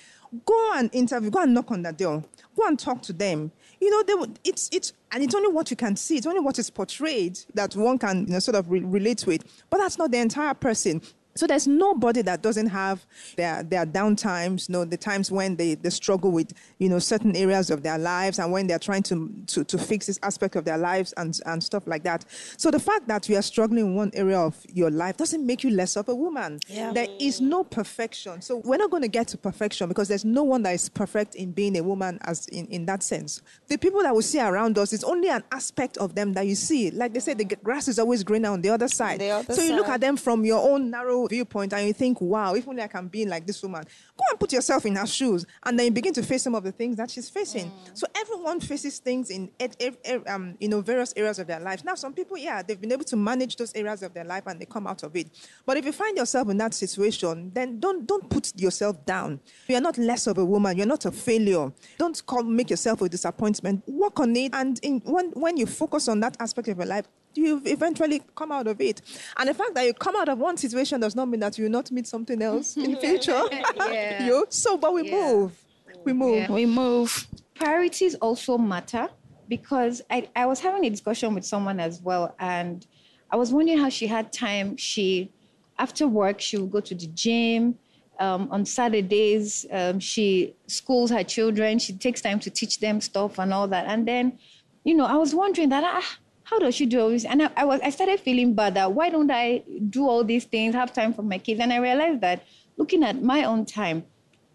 Go 0.45 0.73
and 0.77 0.91
interview. 0.93 1.31
Go 1.31 1.43
and 1.43 1.55
knock 1.55 1.71
on 1.71 1.83
the 1.83 1.93
door. 1.93 2.23
Go 2.55 2.67
and 2.67 2.79
talk 2.79 3.01
to 3.03 3.15
them. 3.15 3.51
You 3.81 3.91
know, 3.91 4.03
they 4.03 4.33
it's 4.45 4.69
it's 4.71 4.93
and 5.11 5.23
it's 5.23 5.35
only 5.35 5.51
what 5.51 5.71
you 5.71 5.77
can 5.77 5.97
see. 5.97 6.19
It's 6.19 6.27
only 6.27 6.41
what 6.41 6.59
is 6.59 6.69
portrayed 6.69 7.39
that 7.55 7.75
one 7.75 7.99
can 7.99 8.27
you 8.27 8.35
know 8.35 8.39
sort 8.39 8.57
of 8.57 8.71
re- 8.71 8.81
relate 8.81 9.19
to 9.19 9.31
it. 9.31 9.45
But 9.71 9.79
that's 9.79 9.97
not 9.97 10.11
the 10.11 10.19
entire 10.19 10.55
person. 10.55 11.01
So 11.39 11.47
there's 11.47 11.69
nobody 11.69 12.23
that 12.23 12.43
doesn't 12.43 12.69
have 12.69 13.07
their 13.37 13.63
their 13.63 13.87
downtimes, 13.87 14.69
you 14.69 14.73
know, 14.73 14.85
the 14.85 14.97
times 14.97 15.31
when 15.31 15.57
they, 15.57 15.75
they 15.75 15.91
struggle 15.91 16.33
with, 16.33 16.53
you 16.79 16.89
know, 16.89 16.99
certain 16.99 17.37
areas 17.37 17.71
of 17.71 17.83
their 17.83 17.99
lives 17.99 18.39
and 18.39 18.51
when 18.51 18.67
they're 18.67 18.79
trying 18.79 19.05
to, 19.05 19.33
to, 19.47 19.65
to 19.65 19.79
fix 19.79 20.07
this 20.07 20.19
aspect 20.23 20.57
of 20.57 20.65
their 20.65 20.79
lives 20.79 21.13
and, 21.17 21.39
and 21.47 21.63
stuff 21.63 21.87
like 21.87 22.03
that. 22.03 22.25
So 22.57 22.71
the 22.71 22.81
fact 22.81 23.07
that 23.09 23.29
you 23.29 23.37
are 23.37 23.43
struggling 23.43 23.87
in 23.87 23.95
one 23.95 24.11
area 24.15 24.39
of 24.39 24.57
your 24.73 24.91
life 24.91 25.17
doesn't 25.17 25.47
make 25.47 25.63
you 25.63 25.71
less 25.71 25.97
of 25.97 26.09
a 26.09 26.15
woman. 26.15 26.59
Yeah. 26.67 26.93
There 26.93 27.09
is 27.21 27.41
no 27.41 27.63
perfection. 27.63 28.43
So 28.43 28.57
we're 28.65 28.77
not 28.77 28.91
going 28.91 29.03
to 29.03 29.09
get 29.09 29.29
to 29.29 29.39
perfection 29.39 29.89
because 29.89 30.09
there's 30.09 30.25
no 30.25 30.43
one 30.43 30.65
that 30.65 30.75
is 30.75 30.89
perfect 30.89 31.37
in 31.37 31.53
being 31.53 31.79
a 31.79 31.83
woman 31.83 32.19
as 32.23 32.49
in, 32.49 32.67
in 32.67 32.87
that 32.87 33.05
sense. 33.05 33.43
The 33.69 33.79
people 33.79 34.03
that 34.03 34.15
we 34.15 34.23
see 34.23 34.41
around 34.41 34.77
us, 34.79 34.93
is 34.93 35.05
only 35.05 35.29
an 35.29 35.45
aspect 35.53 35.99
of 35.99 36.15
them 36.17 36.33
that 36.33 36.47
you 36.47 36.57
see. 36.57 36.91
Like 36.91 37.13
they 37.13 37.21
say, 37.21 37.35
the 37.35 37.45
grass 37.45 37.87
is 37.87 37.99
always 38.01 38.25
greener 38.25 38.51
on 38.51 38.61
the 38.61 38.71
other 38.71 38.89
side. 38.89 39.21
The 39.21 39.31
other 39.31 39.55
so 39.55 39.63
you 39.63 39.77
look 39.77 39.89
at 39.89 40.01
them 40.01 40.17
from 40.17 40.45
your 40.45 40.69
own 40.69 40.91
narrow 40.91 41.28
viewpoint 41.29 41.73
and 41.73 41.87
you 41.87 41.93
think, 41.93 42.21
wow, 42.21 42.55
if 42.55 42.67
only 42.69 42.83
I 42.83 42.89
can 42.89 43.09
be 43.09 43.27
like 43.27 43.47
this 43.47 43.63
woman. 43.63 43.85
Go 44.17 44.25
and 44.31 44.41
put 44.41 44.53
yourself 44.53 44.87
in 44.87 44.97
her 44.97 45.07
shoes 45.07 45.47
and 45.65 45.79
then 45.79 45.87
you 45.87 45.93
begin 45.93 46.13
to 46.15 46.23
face 46.23 46.43
some 46.43 46.55
of 46.55 46.65
the 46.65 46.73
things 46.73 46.97
that 46.97 47.11
she's 47.11 47.29
facing. 47.31 47.71
So 47.95 48.07
everyone 48.17 48.61
faces 48.61 48.99
things 48.99 49.31
in 49.31 49.51
ed- 49.61 49.77
ev- 49.81 49.99
ev- 50.05 50.27
um, 50.27 50.57
you 50.61 50.69
know 50.69 50.81
various 50.81 51.13
areas 51.17 51.39
of 51.39 51.47
their 51.47 51.61
life. 51.61 51.85
Now, 51.85 51.95
some 51.95 52.13
people, 52.13 52.37
yeah, 52.37 52.63
they've 52.63 52.81
been 52.81 52.93
able 52.93 53.05
to 53.05 53.17
manage 53.17 53.57
those 53.57 53.73
areas 53.75 54.03
of 54.03 54.15
their 54.15 54.25
life 54.25 54.45
and 54.47 54.61
they 54.61 54.67
come 54.67 54.87
out 54.87 55.03
of 55.03 55.15
it. 55.17 55.29
But 55.67 55.77
if 55.77 55.85
you 55.85 55.93
find 55.93 56.17
yourself 56.17 56.49
in 56.49 56.57
that 56.59 56.75
situation, 56.75 57.51
then 57.55 57.79
don't 57.81 58.07
don't 58.07 58.29
put 58.29 58.53
yourself 58.61 59.05
down. 59.05 59.41
You're 59.69 59.81
not 59.81 59.99
less 59.99 60.27
of 60.27 60.39
a 60.39 60.45
woman. 60.45 60.77
You're 60.77 60.87
not 60.87 61.05
a 61.05 61.13
failure. 61.13 61.73
Don't 61.99 62.25
call, 62.27 62.43
make 62.43 62.71
yourself 62.71 63.03
a 63.03 63.09
disappointment. 63.09 63.85
Work 63.87 64.21
on 64.21 64.35
it, 64.37 64.55
and 64.55 64.79
in, 64.83 65.01
when 65.05 65.31
when 65.33 65.57
you 65.57 65.67
focus 65.67 66.09
on 66.09 66.21
that 66.21 66.37
aspect 66.41 66.69
of 66.69 66.79
your 66.79 66.87
life, 66.87 67.07
you 67.39 67.63
eventually 67.65 68.23
come 68.35 68.53
out 68.53 68.67
of 68.67 68.81
it. 68.81 69.01
And 69.39 69.49
the 69.49 69.55
fact 69.55 69.75
that 69.75 69.85
you 69.85 69.95
come 69.95 70.17
out 70.17 70.29
of 70.29 70.39
one 70.39 70.57
situation 70.57 71.01
does 71.01 71.15
not 71.17 71.29
mean 71.29 71.41
that 71.41 71.57
you 71.59 71.65
will 71.65 71.71
not 71.71 71.91
meet 71.91 72.07
something 72.07 72.41
else 72.43 72.77
in 72.77 72.91
the 72.93 72.97
future. 73.07 73.41
Yeah. 73.91 74.25
you 74.27 74.47
so, 74.51 74.77
but 74.77 74.93
we 74.93 75.09
Yeah. 75.09 75.33
move. 75.33 75.65
We 76.05 76.13
move. 76.13 76.37
Yeah. 76.37 76.53
We 76.53 76.67
move. 76.67 77.27
priorities 77.55 78.15
also 78.17 78.57
matter 78.59 79.09
because 79.49 80.03
I, 80.11 80.29
I 80.37 80.47
was 80.47 80.61
having 80.61 80.85
a 80.85 80.91
discussion 80.91 81.35
with 81.35 81.45
someone 81.45 81.81
as 81.81 82.01
well 82.03 82.35
and 82.39 82.87
i 83.33 83.37
was 83.37 83.51
wondering 83.53 83.79
how 83.79 83.89
she 83.89 84.07
had 84.07 84.33
time 84.33 84.77
she 84.77 85.33
after 85.79 86.07
work 86.07 86.41
she 86.41 86.57
would 86.59 86.71
go 86.71 86.81
to 86.81 86.95
the 86.95 87.09
gym 87.09 87.75
um, 88.21 88.49
on 88.53 88.65
saturdays 88.65 89.67
um, 89.73 89.99
she 89.99 90.55
schools 90.69 91.11
her 91.11 91.25
children 91.25 91.79
she 91.79 91.93
takes 91.95 92.21
time 92.21 92.39
to 92.41 92.51
teach 92.51 92.79
them 92.79 93.01
stuff 93.01 93.39
and 93.41 93.53
all 93.53 93.67
that 93.67 93.87
and 93.87 94.07
then 94.07 94.39
you 94.85 94.95
know 94.95 95.07
i 95.07 95.17
was 95.25 95.35
wondering 95.35 95.69
that 95.71 95.83
ah, 95.85 96.09
how 96.49 96.59
does 96.59 96.75
she 96.75 96.87
do 96.87 97.01
all 97.01 97.11
this 97.11 97.25
and 97.25 97.43
I, 97.43 97.51
I 97.57 97.65
was 97.65 97.81
i 97.83 97.91
started 97.91 98.21
feeling 98.21 98.55
bad 98.55 98.75
that 98.75 98.93
why 98.93 99.11
don't 99.11 99.31
i 99.31 99.63
do 99.91 100.09
all 100.09 100.25
these 100.25 100.45
things 100.45 100.75
have 100.75 100.93
time 100.93 101.13
for 101.13 101.23
my 101.23 101.39
kids 101.39 101.61
and 101.61 101.73
i 101.73 101.79
realized 101.79 102.21
that 102.23 102.45
looking 102.77 103.03
at 103.05 103.23
my 103.23 103.45
own 103.45 103.67
time 103.67 104.05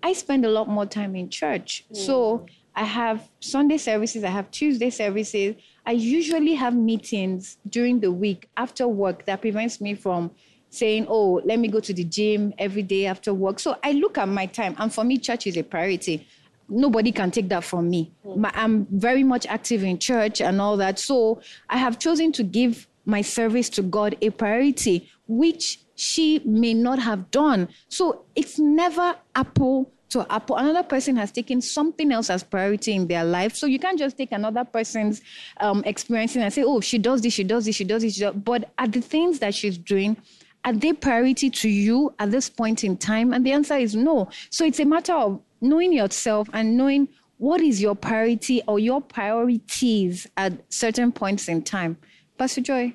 I 0.03 0.11
spend 0.11 0.45
a 0.45 0.49
lot 0.49 0.67
more 0.67 0.85
time 0.85 1.15
in 1.15 1.29
church. 1.29 1.85
Mm. 1.91 1.95
So 1.95 2.45
I 2.75 2.83
have 2.83 3.29
Sunday 3.39 3.77
services, 3.77 4.23
I 4.23 4.29
have 4.29 4.51
Tuesday 4.51 4.89
services. 4.89 5.55
I 5.85 5.93
usually 5.93 6.53
have 6.55 6.75
meetings 6.75 7.57
during 7.69 8.01
the 8.01 8.11
week 8.11 8.49
after 8.57 8.87
work 8.87 9.25
that 9.25 9.41
prevents 9.41 9.79
me 9.79 9.95
from 9.95 10.31
saying, 10.69 11.05
oh, 11.07 11.41
let 11.45 11.59
me 11.59 11.67
go 11.67 11.79
to 11.79 11.93
the 11.93 12.03
gym 12.03 12.53
every 12.57 12.83
day 12.83 13.05
after 13.05 13.33
work. 13.33 13.59
So 13.59 13.77
I 13.83 13.93
look 13.93 14.17
at 14.17 14.27
my 14.27 14.45
time, 14.47 14.75
and 14.77 14.93
for 14.93 15.03
me, 15.03 15.17
church 15.19 15.47
is 15.47 15.55
a 15.55 15.63
priority. 15.63 16.27
Nobody 16.69 17.11
can 17.11 17.31
take 17.31 17.49
that 17.49 17.63
from 17.63 17.89
me. 17.89 18.11
My, 18.23 18.51
I'm 18.53 18.85
very 18.91 19.23
much 19.23 19.45
active 19.47 19.83
in 19.83 19.99
church 19.99 20.41
and 20.41 20.59
all 20.61 20.77
that. 20.77 20.99
So 20.99 21.41
I 21.69 21.77
have 21.77 21.99
chosen 21.99 22.31
to 22.33 22.43
give 22.43 22.87
my 23.05 23.21
service 23.21 23.69
to 23.69 23.81
God 23.81 24.15
a 24.21 24.29
priority, 24.29 25.09
which 25.27 25.79
she 25.95 26.39
may 26.45 26.73
not 26.73 26.99
have 26.99 27.29
done. 27.31 27.67
So 27.89 28.25
it's 28.35 28.57
never 28.57 29.15
apple 29.35 29.91
to 30.09 30.25
apple. 30.31 30.57
Another 30.57 30.83
person 30.83 31.15
has 31.17 31.31
taken 31.31 31.61
something 31.61 32.11
else 32.11 32.29
as 32.29 32.43
priority 32.43 32.93
in 32.93 33.07
their 33.07 33.23
life. 33.23 33.55
So 33.55 33.65
you 33.67 33.79
can't 33.79 33.99
just 33.99 34.17
take 34.17 34.31
another 34.31 34.63
person's 34.63 35.21
um, 35.59 35.83
experience 35.85 36.35
and 36.35 36.53
say, 36.53 36.63
oh, 36.63 36.79
she 36.79 36.97
does 36.97 37.21
this, 37.21 37.33
she 37.33 37.43
does 37.43 37.65
this, 37.65 37.75
she 37.75 37.83
does 37.83 38.03
this. 38.03 38.15
She 38.15 38.21
does. 38.21 38.35
But 38.35 38.71
are 38.77 38.87
the 38.87 39.01
things 39.01 39.39
that 39.39 39.53
she's 39.53 39.77
doing, 39.77 40.17
are 40.65 40.73
they 40.73 40.93
priority 40.93 41.49
to 41.49 41.69
you 41.69 42.13
at 42.19 42.31
this 42.31 42.49
point 42.49 42.83
in 42.83 42.95
time? 42.95 43.33
And 43.33 43.45
the 43.45 43.51
answer 43.51 43.75
is 43.75 43.95
no. 43.95 44.29
So 44.49 44.65
it's 44.65 44.79
a 44.79 44.85
matter 44.85 45.13
of 45.13 45.41
knowing 45.63 45.93
yourself 45.93 46.49
and 46.53 46.77
knowing 46.77 47.07
what 47.37 47.61
is 47.61 47.81
your 47.81 47.95
priority 47.95 48.61
or 48.67 48.79
your 48.79 49.01
priorities 49.01 50.27
at 50.37 50.53
certain 50.71 51.11
points 51.11 51.47
in 51.47 51.61
time. 51.63 51.97
Pastor 52.37 52.61
Joy. 52.61 52.93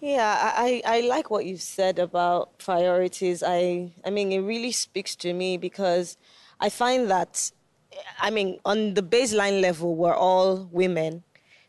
Yeah, 0.00 0.52
I, 0.56 0.82
I 0.86 0.98
I 0.98 1.00
like 1.00 1.30
what 1.30 1.44
you've 1.44 1.62
said 1.62 1.98
about 1.98 2.58
priorities. 2.58 3.42
I 3.42 3.92
I 4.04 4.10
mean, 4.10 4.30
it 4.30 4.40
really 4.40 4.70
speaks 4.70 5.16
to 5.16 5.32
me 5.32 5.56
because 5.56 6.16
I 6.60 6.68
find 6.68 7.10
that, 7.10 7.50
I 8.20 8.30
mean, 8.30 8.58
on 8.64 8.94
the 8.94 9.02
baseline 9.02 9.60
level, 9.60 9.96
we're 9.96 10.14
all 10.14 10.68
women, 10.70 11.24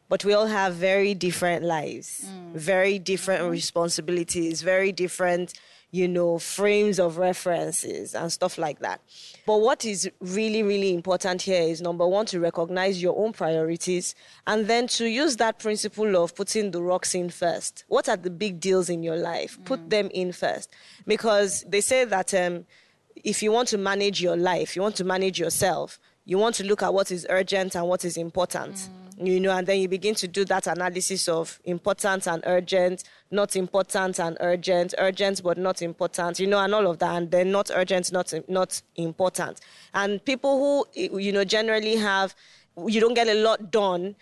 but 0.10 0.26
we 0.26 0.34
all 0.34 0.48
have 0.48 0.74
very 0.76 1.14
different 1.16 1.66
lives, 1.66 2.26
mm. 2.28 2.54
very 2.54 3.00
different 3.00 3.42
mm-hmm. 3.42 3.52
responsibilities, 3.52 4.62
very 4.62 4.92
different, 4.92 5.54
you 5.92 6.08
know, 6.08 6.38
frames 6.38 7.00
of 7.00 7.18
references 7.18 8.14
and 8.14 8.32
stuff 8.32 8.58
like 8.58 8.80
that. 8.80 9.02
But 9.46 9.58
what 9.62 9.86
is 9.86 10.10
really, 10.20 10.62
really 10.62 10.94
important 10.94 11.42
here 11.42 11.62
is 11.62 11.82
number 11.82 12.08
one, 12.08 12.28
to 12.28 12.40
recognize 12.40 13.02
your 13.02 13.18
own 13.18 13.34
priorities 13.34 14.14
and 14.46 14.68
then 14.68 14.88
to 14.90 15.08
use 15.08 15.38
that 15.38 15.58
principle 15.58 16.16
of 16.16 16.36
putting 16.36 16.72
the 16.72 16.82
rocks 16.82 17.16
in 17.16 17.30
first. 17.30 17.86
What 17.88 18.08
are 18.08 18.18
the 18.18 18.30
big 18.30 18.60
deals 18.60 18.90
in 18.90 19.02
your 19.02 19.18
life? 19.18 19.58
Put 19.66 19.90
them 19.90 20.10
in 20.14 20.32
first. 20.32 20.70
Because 21.08 21.64
they 21.68 21.82
say 21.82 22.06
that 22.06 22.34
um, 22.36 22.66
if 23.16 23.42
you 23.42 23.52
want 23.52 23.70
to 23.70 23.78
manage 23.78 24.22
your 24.22 24.38
life, 24.38 24.76
you 24.76 24.84
want 24.84 24.96
to 24.98 25.04
manage 25.04 25.40
yourself, 25.40 26.00
you 26.26 26.38
want 26.38 26.54
to 26.56 26.64
look 26.64 26.84
at 26.84 26.94
what 26.94 27.12
is 27.12 27.26
urgent 27.30 27.76
and 27.76 27.88
what 27.88 28.06
is 28.06 28.16
important. 28.16 28.90
You 29.22 29.42
know, 29.42 29.52
and 29.52 29.68
then 29.68 29.80
you 29.82 29.90
begin 29.90 30.16
to 30.16 30.30
do 30.30 30.46
that 30.46 30.66
analysis 30.68 31.28
of 31.28 31.60
important 31.66 32.26
and 32.26 32.42
urgent, 32.46 33.04
not 33.32 33.58
important 33.58 34.18
and 34.18 34.38
urgent, 34.40 34.94
urgent 34.98 35.44
but 35.44 35.58
not 35.58 35.82
important, 35.82 36.40
you 36.40 36.48
know, 36.48 36.60
and 36.60 36.74
all 36.74 36.88
of 36.88 37.00
that, 37.00 37.16
and 37.16 37.30
then 37.30 37.52
not 37.52 37.70
urgent, 37.74 38.14
not 38.14 38.34
not 38.48 38.82
important. 38.96 39.60
And 39.94 40.24
people 40.24 40.86
who 40.96 41.20
you 41.20 41.34
know 41.34 41.44
generally 41.44 41.98
have 41.98 42.34
you 42.88 43.02
don't 43.02 43.14
get 43.14 43.28
a 43.28 43.34
lot 43.34 43.72
done 43.72 44.16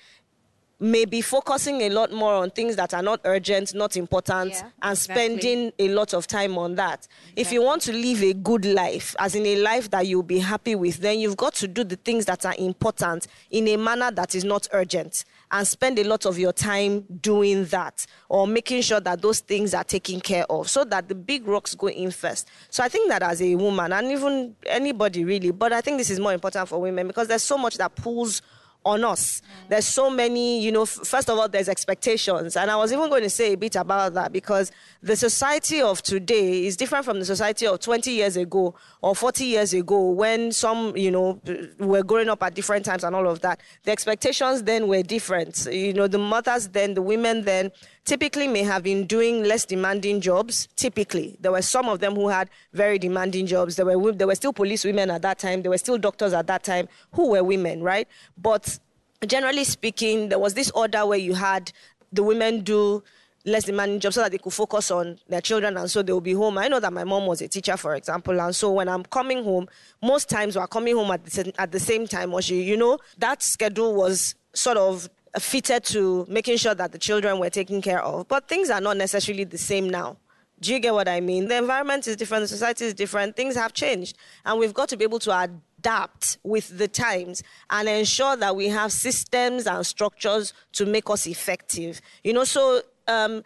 may 0.80 1.06
be 1.06 1.22
focusing 1.22 1.82
a 1.82 1.90
lot 1.90 2.12
more 2.12 2.34
on 2.36 2.52
things 2.52 2.76
that 2.76 2.94
are 2.94 3.02
not 3.02 3.20
urgent, 3.26 3.74
not 3.74 3.98
important, 3.98 4.52
Yeah, 4.52 4.70
and 4.84 4.92
exactly. 4.92 5.16
spending 5.16 5.72
a 5.80 5.90
lot 5.90 6.14
of 6.14 6.28
time 6.28 6.56
on 6.58 6.76
that. 6.76 7.08
If 7.36 7.52
you 7.52 7.64
want 7.64 7.82
to 7.84 7.94
live 7.94 8.22
a 8.22 8.34
good 8.34 8.64
life, 8.64 9.16
as 9.18 9.34
in 9.34 9.46
a 9.48 9.56
life 9.56 9.90
that 9.90 10.06
you'll 10.06 10.22
be 10.22 10.38
happy 10.38 10.76
with, 10.76 10.98
then 10.98 11.20
you've 11.20 11.38
got 11.38 11.56
to 11.56 11.68
do 11.68 11.84
the 11.84 11.96
things 11.96 12.26
that 12.26 12.46
are 12.46 12.54
important 12.60 13.26
in 13.50 13.68
a 13.70 13.78
manner 13.78 14.12
that 14.12 14.36
is 14.36 14.44
not 14.44 14.68
urgent 14.72 15.26
and 15.50 15.68
spend 15.68 15.98
a 15.98 16.04
lot 16.04 16.26
of 16.28 16.38
your 16.38 16.54
time 16.54 17.06
doing 17.22 17.66
that 17.66 18.06
or 18.30 18.46
making 18.46 18.82
sure 18.84 19.00
that 19.00 19.22
those 19.22 19.40
things 19.40 19.74
are 19.74 19.84
taken 19.84 20.20
care 20.20 20.46
of 20.52 20.70
so 20.70 20.84
that 20.84 21.08
the 21.08 21.16
big 21.16 21.48
rocks 21.48 21.74
go 21.74 21.88
in 21.88 22.12
first. 22.12 22.48
So 22.70 22.84
I 22.84 22.90
think 22.90 23.10
that 23.10 23.24
as 23.24 23.42
a 23.42 23.56
woman 23.56 23.94
and 23.94 24.12
even 24.12 24.56
anybody 24.68 25.26
really, 25.26 25.50
but 25.52 25.74
I 25.74 25.82
think 25.82 25.98
this 25.98 26.12
is 26.12 26.20
more 26.20 26.34
important 26.34 26.68
for 26.70 26.80
women 26.80 27.08
because 27.08 27.28
there's 27.30 27.44
so 27.44 27.58
much 27.58 27.78
that 27.78 27.96
pulls 27.96 28.42
on 28.88 29.04
us. 29.04 29.42
There's 29.70 29.86
so 29.86 30.10
many, 30.10 30.62
you 30.62 30.72
know, 30.72 30.86
first 30.86 31.30
of 31.30 31.38
all, 31.38 31.50
there's 31.50 31.68
expectations. 31.68 32.56
And 32.56 32.72
I 32.72 32.76
was 32.78 32.94
even 32.94 33.10
going 33.10 33.24
to 33.24 33.30
say 33.30 33.54
a 33.54 33.58
bit 33.58 33.76
about 33.76 34.14
that 34.14 34.32
because 34.32 34.72
the 35.04 35.16
society 35.16 35.82
of 35.82 36.02
today 36.02 36.66
is 36.66 36.78
different 36.78 37.04
from 37.04 37.20
the 37.20 37.26
society 37.26 37.68
of 37.68 37.80
20 37.80 38.12
years 38.12 38.38
ago 38.38 38.74
or 39.02 39.14
40 39.14 39.46
years 39.46 39.74
ago 39.74 40.10
when 40.12 40.52
some, 40.52 40.96
you 40.96 41.12
know, 41.12 41.40
were 41.80 42.04
growing 42.04 42.30
up 42.30 42.42
at 42.44 42.54
different 42.54 42.86
times 42.86 43.04
and 43.04 43.16
all 43.16 43.28
of 43.28 43.42
that. 43.42 43.60
The 43.84 43.92
expectations 43.92 44.64
then 44.64 44.88
were 44.88 45.04
different. 45.04 45.68
You 45.70 45.94
know, 45.94 46.08
the 46.08 46.18
mothers 46.18 46.70
then, 46.70 46.94
the 46.94 47.02
women 47.02 47.44
then, 47.44 47.72
typically 48.08 48.48
may 48.48 48.64
have 48.64 48.84
been 48.84 49.06
doing 49.06 49.44
less 49.44 49.66
demanding 49.66 50.22
jobs. 50.22 50.68
Typically, 50.78 51.36
there 51.42 51.52
were 51.52 51.62
some 51.62 51.90
of 51.90 52.00
them 52.00 52.16
who 52.16 52.30
had 52.30 52.50
very 52.72 52.98
demanding 52.98 53.46
jobs. 53.46 53.76
There 53.76 53.86
were 53.86 54.14
there 54.14 54.28
were 54.28 54.36
still 54.36 54.54
police 54.54 54.86
women 54.86 55.12
at 55.12 55.22
that 55.24 55.38
time. 55.38 55.62
There 55.62 55.70
were 55.70 55.78
still 55.78 55.98
doctors 55.98 56.34
at 56.34 56.48
that 56.48 56.64
time 56.64 56.88
who 57.12 57.32
were 57.32 57.44
women, 57.44 57.84
right? 57.84 58.08
But 58.38 58.77
generally 59.26 59.64
speaking, 59.64 60.30
there 60.30 60.40
was 60.40 60.54
this 60.54 60.72
order 60.72 61.06
where 61.06 61.18
you 61.18 61.34
had 61.34 61.72
the 62.12 62.24
women 62.24 62.62
do 62.62 63.04
less 63.46 63.64
demanding 63.64 64.00
jobs 64.00 64.16
so 64.16 64.22
that 64.22 64.32
they 64.32 64.38
could 64.38 64.54
focus 64.54 64.92
on 64.92 65.18
their 65.30 65.42
children 65.42 65.78
and 65.78 65.90
so 65.90 66.02
they'll 66.02 66.20
be 66.20 66.34
home. 66.34 66.58
I 66.58 66.68
know 66.68 66.80
that 66.80 66.92
my 66.92 67.06
mom 67.06 67.26
was 67.26 67.42
a 67.42 67.48
teacher, 67.48 67.78
for 67.78 67.96
example, 67.96 68.40
and 68.40 68.56
so 68.56 68.72
when 68.74 68.90
I'm 68.90 69.04
coming 69.04 69.44
home, 69.44 69.68
most 70.02 70.30
times 70.30 70.58
we're 70.58 70.68
coming 70.68 70.96
home 70.96 71.12
at 71.12 71.26
the, 71.26 71.54
at 71.58 71.72
the 71.72 71.80
same 71.80 72.08
time, 72.08 72.34
or 72.34 72.42
she, 72.42 72.62
you 72.62 72.76
know, 72.76 73.00
that 73.18 73.42
schedule 73.42 73.96
was 73.96 74.36
sort 74.54 74.78
of 74.78 75.10
fitted 75.40 75.84
to 75.86 76.26
making 76.28 76.58
sure 76.58 76.76
that 76.76 76.92
the 76.92 76.98
children 76.98 77.40
were 77.40 77.50
taken 77.50 77.82
care 77.82 78.04
of. 78.04 78.28
But 78.28 78.48
things 78.48 78.70
are 78.70 78.82
not 78.82 78.98
necessarily 78.98 79.46
the 79.46 79.58
same 79.58 79.90
now. 79.90 80.18
Do 80.60 80.74
you 80.74 80.80
get 80.80 80.94
what 80.94 81.08
I 81.08 81.22
mean? 81.22 81.48
The 81.48 81.58
environment 81.58 82.08
is 82.08 82.16
different, 82.16 82.42
the 82.44 82.48
society 82.48 82.86
is 82.86 82.94
different, 82.94 83.36
things 83.36 83.56
have 83.56 83.74
changed. 83.74 84.18
And 84.44 84.60
we've 84.60 84.74
got 84.74 84.90
to 84.90 84.98
be 84.98 85.04
able 85.04 85.20
to 85.20 85.40
adapt 85.40 85.54
with 86.44 86.78
the 86.78 86.88
times 86.88 87.44
and 87.70 87.88
ensure 87.88 88.36
that 88.36 88.56
we 88.56 88.68
have 88.68 88.92
systems 88.92 89.68
and 89.68 89.86
structures 89.86 90.54
to 90.74 90.86
make 90.86 91.10
us 91.10 91.28
effective. 91.28 92.02
You 92.24 92.34
know, 92.34 92.44
so 92.44 92.82
um, 93.08 93.44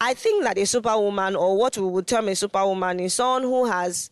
I 0.00 0.14
think 0.14 0.44
that 0.44 0.58
a 0.58 0.66
superwoman, 0.66 1.34
or 1.36 1.56
what 1.56 1.76
we 1.76 1.86
would 1.86 2.06
term 2.06 2.28
a 2.28 2.34
superwoman, 2.34 3.00
is 3.00 3.14
someone 3.14 3.42
who 3.42 3.66
has 3.66 4.10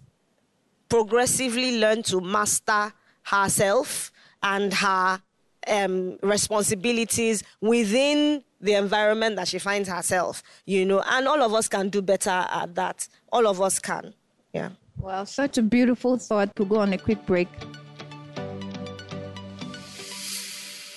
progressively 0.89 1.79
learned 1.79 2.05
to 2.07 2.21
master 2.21 2.93
herself 3.23 4.13
and 4.43 4.73
her 4.73 5.21
um, 5.67 6.19
responsibilities 6.23 7.43
within 7.61 8.43
the 8.61 8.75
environment 8.75 9.37
that 9.37 9.49
she 9.49 9.59
finds 9.59 9.89
herself, 9.89 10.43
you 10.65 10.85
know, 10.85 11.03
and 11.07 11.29
all 11.29 11.43
of 11.43 11.53
us 11.53 11.69
can 11.69 11.89
do 11.89 12.01
better 12.03 12.31
at 12.31 12.75
that. 12.75 13.09
All 13.33 13.47
of 13.47 13.61
us 13.61 13.79
can. 13.79 14.15
Yeah. 14.53 14.71
Well, 14.99 15.27
such 15.27 15.59
a 15.59 15.63
beautiful 15.63 16.17
thought. 16.17 16.51
We'll 16.59 16.69
go 16.69 16.77
on 16.77 16.93
a 16.93 16.99
quick 16.99 17.25
break. 17.27 17.49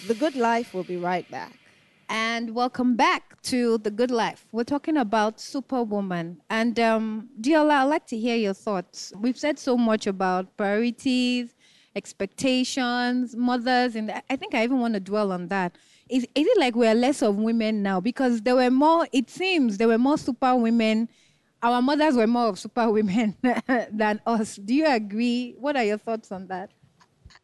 The 0.07 0.15
Good 0.15 0.35
Life 0.35 0.73
will 0.73 0.83
be 0.83 0.97
right 0.97 1.29
back. 1.29 1.53
And 2.07 2.55
welcome 2.55 2.95
back 2.95 3.39
to 3.43 3.77
The 3.77 3.91
Good 3.91 4.09
Life. 4.09 4.47
We're 4.51 4.63
talking 4.63 4.97
about 4.97 5.39
Superwoman. 5.39 6.41
And 6.49 6.79
um, 6.79 7.29
Diola, 7.39 7.81
I'd 7.81 7.83
like 7.83 8.07
to 8.07 8.17
hear 8.17 8.35
your 8.35 8.55
thoughts. 8.55 9.13
We've 9.19 9.37
said 9.37 9.59
so 9.59 9.77
much 9.77 10.07
about 10.07 10.57
priorities, 10.57 11.53
expectations, 11.95 13.35
mothers, 13.35 13.95
and 13.95 14.11
I 14.29 14.35
think 14.35 14.55
I 14.55 14.63
even 14.63 14.79
want 14.79 14.95
to 14.95 14.99
dwell 14.99 15.31
on 15.31 15.49
that. 15.49 15.77
Is, 16.09 16.23
is 16.33 16.47
it 16.47 16.57
like 16.59 16.75
we're 16.75 16.95
less 16.95 17.21
of 17.21 17.35
women 17.35 17.83
now? 17.83 17.99
Because 17.99 18.41
there 18.41 18.55
were 18.55 18.71
more, 18.71 19.07
it 19.11 19.29
seems, 19.29 19.77
there 19.77 19.87
were 19.87 19.99
more 19.99 20.17
super 20.17 20.55
women. 20.55 21.09
Our 21.61 21.81
mothers 21.81 22.15
were 22.15 22.27
more 22.27 22.47
of 22.47 22.59
super 22.59 22.89
women 22.89 23.35
than 23.91 24.21
us. 24.25 24.55
Do 24.55 24.73
you 24.73 24.87
agree? 24.87 25.55
What 25.59 25.75
are 25.75 25.83
your 25.83 25.97
thoughts 25.97 26.31
on 26.31 26.47
that? 26.47 26.69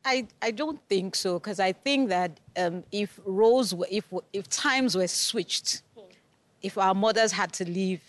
I, 0.04 0.28
I 0.42 0.52
don't 0.52 0.80
think 0.88 1.16
so 1.16 1.40
because 1.40 1.60
I 1.60 1.72
think 1.74 2.10
that 2.10 2.40
um, 2.58 2.84
if 2.92 3.20
roles 3.26 3.74
were, 3.74 3.88
if 3.90 4.06
if 4.34 4.48
times 4.50 4.96
were 4.96 5.08
switched, 5.08 5.82
if 6.62 6.78
our 6.78 6.94
mothers 6.94 7.32
had 7.32 7.52
to 7.54 7.66
leave 7.70 8.02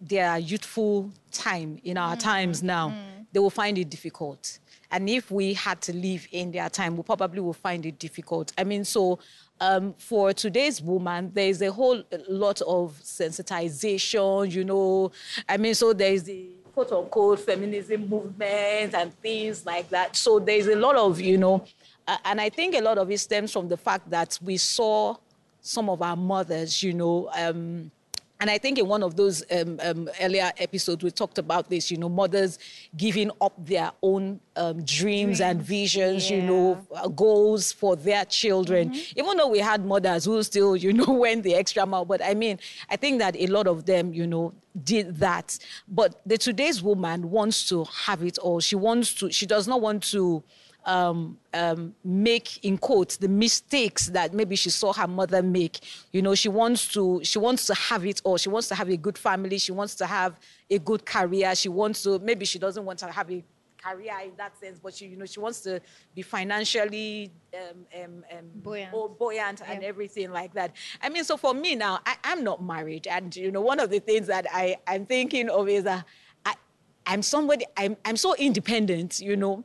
their 0.00 0.38
youthful 0.38 1.10
time 1.32 1.78
in 1.84 1.96
our 1.96 2.16
times 2.16 2.62
now, 2.62 2.94
they 3.32 3.40
will 3.40 3.50
find 3.50 3.78
it 3.78 3.90
difficult. 3.90 4.58
And 4.90 5.08
if 5.08 5.30
we 5.30 5.54
had 5.54 5.80
to 5.82 5.92
live 5.94 6.26
in 6.32 6.52
their 6.52 6.68
time, 6.68 6.96
we 6.96 7.02
probably 7.02 7.40
will 7.40 7.52
find 7.52 7.84
it 7.86 7.98
difficult. 7.98 8.52
I 8.56 8.64
mean, 8.64 8.84
so 8.84 9.18
um, 9.60 9.94
for 9.98 10.32
today's 10.32 10.82
woman, 10.82 11.30
there's 11.34 11.62
a 11.62 11.72
whole 11.72 12.02
lot 12.28 12.60
of 12.62 13.00
sensitization, 13.02 14.50
you 14.50 14.64
know. 14.64 15.12
I 15.48 15.56
mean, 15.56 15.74
so 15.74 15.92
there's 15.92 16.22
the 16.24 16.50
quote 16.74 16.92
unquote 16.92 17.40
feminism 17.40 18.08
movement 18.08 18.94
and 18.94 19.12
things 19.20 19.64
like 19.64 19.88
that. 19.88 20.14
So 20.14 20.38
there's 20.38 20.66
a 20.66 20.76
lot 20.76 20.96
of, 20.96 21.20
you 21.20 21.38
know, 21.38 21.64
uh, 22.06 22.18
and 22.24 22.40
I 22.40 22.50
think 22.50 22.74
a 22.74 22.80
lot 22.80 22.98
of 22.98 23.10
it 23.10 23.18
stems 23.18 23.52
from 23.52 23.68
the 23.68 23.76
fact 23.76 24.10
that 24.10 24.38
we 24.42 24.56
saw 24.58 25.16
some 25.60 25.88
of 25.88 26.02
our 26.02 26.16
mothers, 26.16 26.82
you 26.82 26.92
know, 26.92 27.28
um, 27.34 27.90
and 28.38 28.50
I 28.50 28.58
think 28.58 28.78
in 28.78 28.86
one 28.86 29.02
of 29.02 29.16
those 29.16 29.42
um, 29.50 29.80
um, 29.82 30.10
earlier 30.20 30.52
episodes, 30.58 31.02
we 31.02 31.10
talked 31.10 31.38
about 31.38 31.70
this, 31.70 31.90
you 31.90 31.96
know, 31.96 32.08
mothers 32.08 32.58
giving 32.96 33.30
up 33.40 33.54
their 33.64 33.92
own 34.02 34.40
um, 34.56 34.82
dreams, 34.84 35.40
and 35.40 35.62
visions, 35.62 36.30
you 36.30 36.42
know, 36.42 36.86
uh, 36.94 37.08
goals 37.08 37.72
for 37.72 37.96
their 37.96 38.24
children. 38.24 38.94
Even 39.16 39.36
though 39.36 39.48
we 39.48 39.58
had 39.58 39.84
mothers 39.84 40.24
who 40.24 40.42
still, 40.42 40.76
you 40.76 40.92
know, 40.92 41.04
went 41.12 41.44
the 41.44 41.54
extra 41.54 41.86
mile. 41.86 42.04
But 42.04 42.22
I 42.22 42.34
mean, 42.34 42.58
I 42.90 42.96
think 42.96 43.18
that 43.20 43.36
a 43.36 43.46
lot 43.46 43.66
of 43.66 43.86
them, 43.86 44.12
you 44.12 44.26
know, 44.26 44.52
did 44.82 45.16
that. 45.16 45.58
But 45.88 46.20
the 46.26 46.36
today's 46.36 46.82
woman 46.82 47.30
wants 47.30 47.68
to 47.70 47.84
have 47.84 48.22
it 48.22 48.38
all. 48.38 48.60
She 48.60 48.76
wants 48.76 49.14
to, 49.14 49.30
she 49.30 49.46
does 49.46 49.66
not 49.66 49.80
want 49.80 50.02
to 50.04 50.42
um, 50.86 51.36
um, 51.52 51.94
make 52.04 52.64
in 52.64 52.78
quotes 52.78 53.16
the 53.16 53.28
mistakes 53.28 54.06
that 54.06 54.32
maybe 54.32 54.56
she 54.56 54.70
saw 54.70 54.92
her 54.92 55.08
mother 55.08 55.42
make. 55.42 55.80
You 56.12 56.22
know, 56.22 56.34
she 56.34 56.48
wants 56.48 56.88
to 56.94 57.20
she 57.24 57.38
wants 57.38 57.66
to 57.66 57.74
have 57.74 58.06
it 58.06 58.22
all. 58.24 58.38
She 58.38 58.48
wants 58.48 58.68
to 58.68 58.74
have 58.74 58.88
a 58.88 58.96
good 58.96 59.18
family. 59.18 59.58
She 59.58 59.72
wants 59.72 59.96
to 59.96 60.06
have 60.06 60.38
a 60.70 60.78
good 60.78 61.04
career. 61.04 61.54
She 61.54 61.68
wants 61.68 62.02
to 62.04 62.18
maybe 62.20 62.46
she 62.46 62.58
doesn't 62.58 62.84
want 62.84 63.00
to 63.00 63.10
have 63.10 63.30
a 63.30 63.44
career 63.82 64.14
in 64.24 64.32
that 64.36 64.58
sense, 64.58 64.78
but 64.78 64.94
she 64.94 65.06
you 65.06 65.16
know 65.16 65.26
she 65.26 65.40
wants 65.40 65.60
to 65.60 65.80
be 66.14 66.22
financially 66.22 67.30
um, 67.54 67.86
um, 68.02 68.24
um, 68.32 68.44
Buoyant. 68.62 68.90
oh, 68.94 69.08
buoyant 69.08 69.62
and 69.66 69.82
everything 69.84 70.30
like 70.30 70.54
that. 70.54 70.74
I 71.02 71.08
mean, 71.08 71.24
so 71.24 71.36
for 71.36 71.54
me 71.54 71.74
now, 71.74 72.00
I, 72.06 72.16
I'm 72.24 72.44
not 72.44 72.62
married, 72.62 73.06
and 73.06 73.34
you 73.34 73.50
know, 73.50 73.60
one 73.60 73.80
of 73.80 73.90
the 73.90 73.98
things 73.98 74.28
that 74.28 74.46
I 74.52 74.76
I'm 74.86 75.04
thinking 75.06 75.50
of 75.50 75.68
is 75.68 75.84
that 75.84 76.04
I 76.44 76.54
I'm 77.06 77.22
somebody 77.22 77.64
I'm 77.76 77.96
I'm 78.04 78.16
so 78.16 78.34
independent, 78.36 79.20
you 79.20 79.36
know. 79.36 79.64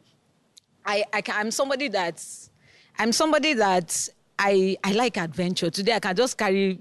I, 0.85 1.05
I 1.13 1.21
can, 1.21 1.35
I'm 1.37 1.51
somebody 1.51 1.87
that's 1.87 2.49
I'm 2.97 3.11
somebody 3.11 3.53
that 3.53 4.09
I 4.37 4.77
I 4.83 4.93
like 4.93 5.17
adventure. 5.17 5.69
Today 5.69 5.93
I 5.93 5.99
can 5.99 6.15
just 6.15 6.37
carry 6.37 6.79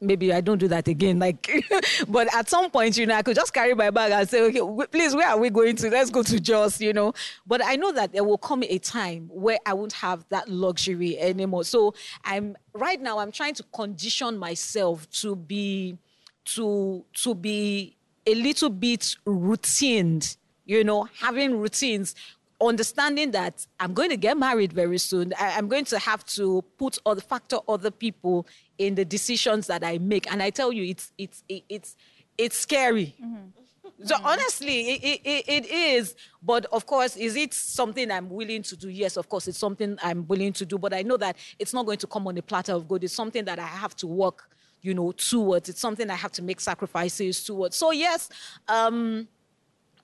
maybe 0.00 0.32
I 0.32 0.40
don't 0.40 0.58
do 0.58 0.68
that 0.68 0.88
again. 0.88 1.18
Like, 1.18 1.48
but 2.08 2.34
at 2.34 2.48
some 2.48 2.70
point, 2.70 2.96
you 2.96 3.06
know, 3.06 3.14
I 3.14 3.22
could 3.22 3.36
just 3.36 3.52
carry 3.52 3.74
my 3.74 3.90
bag 3.90 4.12
and 4.12 4.28
say, 4.28 4.42
okay, 4.44 4.60
w- 4.60 4.86
please, 4.86 5.14
where 5.14 5.28
are 5.28 5.38
we 5.38 5.50
going 5.50 5.76
to? 5.76 5.90
Let's 5.90 6.10
go 6.10 6.22
to 6.22 6.40
Jos, 6.40 6.80
you 6.80 6.92
know. 6.92 7.12
But 7.46 7.62
I 7.64 7.76
know 7.76 7.92
that 7.92 8.12
there 8.12 8.24
will 8.24 8.38
come 8.38 8.62
a 8.62 8.78
time 8.78 9.28
where 9.30 9.58
I 9.66 9.74
won't 9.74 9.92
have 9.92 10.24
that 10.30 10.48
luxury 10.48 11.18
anymore. 11.18 11.64
So 11.64 11.94
I'm 12.24 12.56
right 12.72 13.00
now. 13.00 13.18
I'm 13.18 13.32
trying 13.32 13.54
to 13.54 13.62
condition 13.74 14.38
myself 14.38 15.08
to 15.20 15.36
be, 15.36 15.98
to 16.46 17.04
to 17.22 17.34
be 17.34 17.96
a 18.26 18.34
little 18.34 18.70
bit 18.70 19.16
routined. 19.26 20.36
You 20.64 20.84
know, 20.84 21.08
having 21.18 21.58
routines 21.58 22.14
understanding 22.60 23.30
that 23.32 23.66
I'm 23.78 23.94
going 23.94 24.10
to 24.10 24.16
get 24.16 24.36
married 24.36 24.72
very 24.72 24.98
soon. 24.98 25.32
I, 25.38 25.58
am 25.58 25.68
going 25.68 25.84
to 25.86 25.98
have 25.98 26.24
to 26.26 26.62
put 26.78 26.98
or 27.06 27.16
factor 27.16 27.58
other 27.68 27.90
people 27.90 28.46
in 28.78 28.94
the 28.94 29.04
decisions 29.04 29.66
that 29.68 29.82
I 29.84 29.98
make. 29.98 30.30
And 30.30 30.42
I 30.42 30.50
tell 30.50 30.72
you, 30.72 30.84
it's 30.84 31.12
it's 31.18 31.42
it's 31.48 31.96
it's 32.36 32.56
scary. 32.56 33.14
Mm-hmm. 33.22 33.60
So 34.04 34.16
honestly, 34.24 34.92
it, 34.92 35.20
it, 35.24 35.44
it 35.46 35.70
is. 35.70 36.14
But 36.42 36.66
of 36.72 36.86
course, 36.86 37.16
is 37.16 37.36
it 37.36 37.52
something 37.52 38.10
I'm 38.10 38.30
willing 38.30 38.62
to 38.62 38.76
do? 38.76 38.88
Yes, 38.88 39.16
of 39.16 39.28
course, 39.28 39.46
it's 39.46 39.58
something 39.58 39.98
I'm 40.02 40.26
willing 40.26 40.52
to 40.54 40.64
do. 40.64 40.78
But 40.78 40.94
I 40.94 41.02
know 41.02 41.16
that 41.18 41.36
it's 41.58 41.74
not 41.74 41.84
going 41.86 41.98
to 41.98 42.06
come 42.06 42.26
on 42.26 42.38
a 42.38 42.42
platter 42.42 42.72
of 42.72 42.88
gold. 42.88 43.04
It's 43.04 43.14
something 43.14 43.44
that 43.44 43.58
I 43.58 43.66
have 43.66 43.94
to 43.96 44.06
work, 44.06 44.48
you 44.80 44.94
know, 44.94 45.12
towards. 45.12 45.68
It's 45.68 45.80
something 45.80 46.08
I 46.08 46.14
have 46.14 46.32
to 46.32 46.42
make 46.42 46.60
sacrifices 46.60 47.44
towards. 47.44 47.76
So 47.76 47.90
yes, 47.90 48.30
um, 48.68 49.28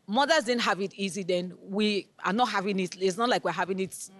mothers 0.06 0.44
didn't 0.44 0.62
have 0.62 0.80
it 0.80 0.94
easy. 0.94 1.22
Then 1.22 1.54
we 1.60 2.08
are 2.24 2.32
not 2.32 2.48
having 2.48 2.78
it. 2.80 2.96
It's 3.00 3.16
not 3.16 3.28
like 3.28 3.44
we're 3.44 3.52
having 3.52 3.80
it. 3.80 3.90
Mm 3.90 4.10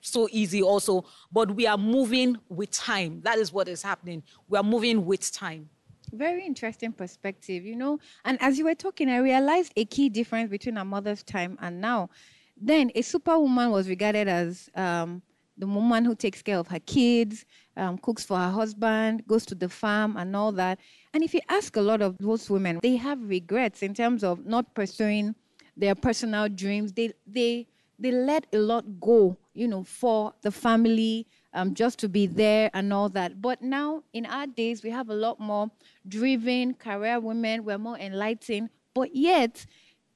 so 0.00 0.28
easy 0.30 0.62
also, 0.62 1.04
but 1.32 1.50
we 1.54 1.66
are 1.66 1.78
moving 1.78 2.36
with 2.48 2.70
time. 2.70 3.20
That 3.22 3.38
is 3.38 3.52
what 3.52 3.68
is 3.68 3.82
happening. 3.82 4.22
We 4.48 4.58
are 4.58 4.64
moving 4.64 5.04
with 5.04 5.32
time. 5.32 5.68
Very 6.12 6.46
interesting 6.46 6.92
perspective, 6.92 7.64
you 7.64 7.76
know. 7.76 7.98
And 8.24 8.40
as 8.40 8.58
you 8.58 8.64
were 8.64 8.74
talking, 8.74 9.08
I 9.08 9.18
realized 9.18 9.72
a 9.76 9.84
key 9.84 10.08
difference 10.08 10.50
between 10.50 10.78
our 10.78 10.84
mother's 10.84 11.22
time 11.22 11.58
and 11.60 11.80
now. 11.80 12.10
Then 12.56 12.90
a 12.94 13.02
superwoman 13.02 13.70
was 13.70 13.88
regarded 13.88 14.28
as 14.28 14.70
um, 14.74 15.20
the 15.58 15.66
woman 15.66 16.04
who 16.04 16.14
takes 16.14 16.42
care 16.42 16.58
of 16.58 16.68
her 16.68 16.78
kids, 16.78 17.44
um, 17.76 17.98
cooks 17.98 18.24
for 18.24 18.38
her 18.38 18.50
husband, 18.50 19.26
goes 19.26 19.44
to 19.46 19.54
the 19.54 19.68
farm, 19.68 20.16
and 20.16 20.34
all 20.36 20.52
that. 20.52 20.78
And 21.16 21.24
if 21.24 21.32
you 21.32 21.40
ask 21.48 21.76
a 21.76 21.80
lot 21.80 22.02
of 22.02 22.18
those 22.18 22.50
women, 22.50 22.78
they 22.82 22.96
have 22.96 23.18
regrets 23.26 23.82
in 23.82 23.94
terms 23.94 24.22
of 24.22 24.44
not 24.44 24.74
pursuing 24.74 25.34
their 25.74 25.94
personal 25.94 26.46
dreams. 26.46 26.92
They 26.92 27.14
they 27.26 27.66
they 27.98 28.10
let 28.10 28.44
a 28.52 28.58
lot 28.58 29.00
go, 29.00 29.38
you 29.54 29.66
know, 29.66 29.82
for 29.82 30.34
the 30.42 30.50
family, 30.50 31.26
um, 31.54 31.72
just 31.72 31.98
to 32.00 32.10
be 32.10 32.26
there 32.26 32.70
and 32.74 32.92
all 32.92 33.08
that. 33.08 33.40
But 33.40 33.62
now, 33.62 34.02
in 34.12 34.26
our 34.26 34.46
days, 34.46 34.82
we 34.82 34.90
have 34.90 35.08
a 35.08 35.14
lot 35.14 35.40
more 35.40 35.70
driven 36.06 36.74
career 36.74 37.18
women. 37.18 37.64
We're 37.64 37.78
more 37.78 37.96
enlightened, 37.96 38.68
but 38.92 39.16
yet 39.16 39.64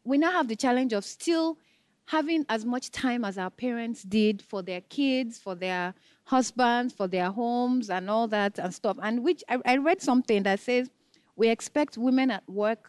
we 0.04 0.18
now 0.18 0.32
have 0.32 0.48
the 0.48 0.56
challenge 0.56 0.92
of 0.92 1.06
still 1.06 1.56
having 2.08 2.44
as 2.50 2.66
much 2.66 2.90
time 2.90 3.24
as 3.24 3.38
our 3.38 3.48
parents 3.48 4.02
did 4.02 4.42
for 4.42 4.60
their 4.60 4.82
kids, 4.82 5.38
for 5.38 5.54
their 5.54 5.94
husbands, 6.34 6.94
for 6.98 7.06
their 7.08 7.30
homes, 7.30 7.90
and 7.90 8.04
all 8.08 8.28
that 8.28 8.58
and 8.58 8.72
stuff. 8.80 8.96
And 9.02 9.14
which 9.26 9.42
I, 9.48 9.58
I 9.72 9.76
read 9.88 10.00
something 10.10 10.42
that 10.44 10.60
says 10.60 10.84
we 11.36 11.48
expect 11.56 11.92
women 11.98 12.30
at 12.30 12.44
work 12.48 12.82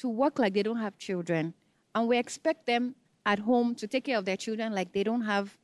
to 0.00 0.08
work 0.08 0.38
like 0.38 0.52
they 0.54 0.62
don't 0.62 0.82
have 0.86 0.96
children, 0.98 1.54
and 1.94 2.02
we 2.08 2.16
expect 2.18 2.66
them 2.66 2.94
at 3.24 3.38
home 3.40 3.74
to 3.74 3.86
take 3.86 4.04
care 4.04 4.18
of 4.18 4.24
their 4.24 4.36
children 4.36 4.72
like 4.72 4.92
they 4.92 5.04
don't 5.10 5.22
have 5.22 5.58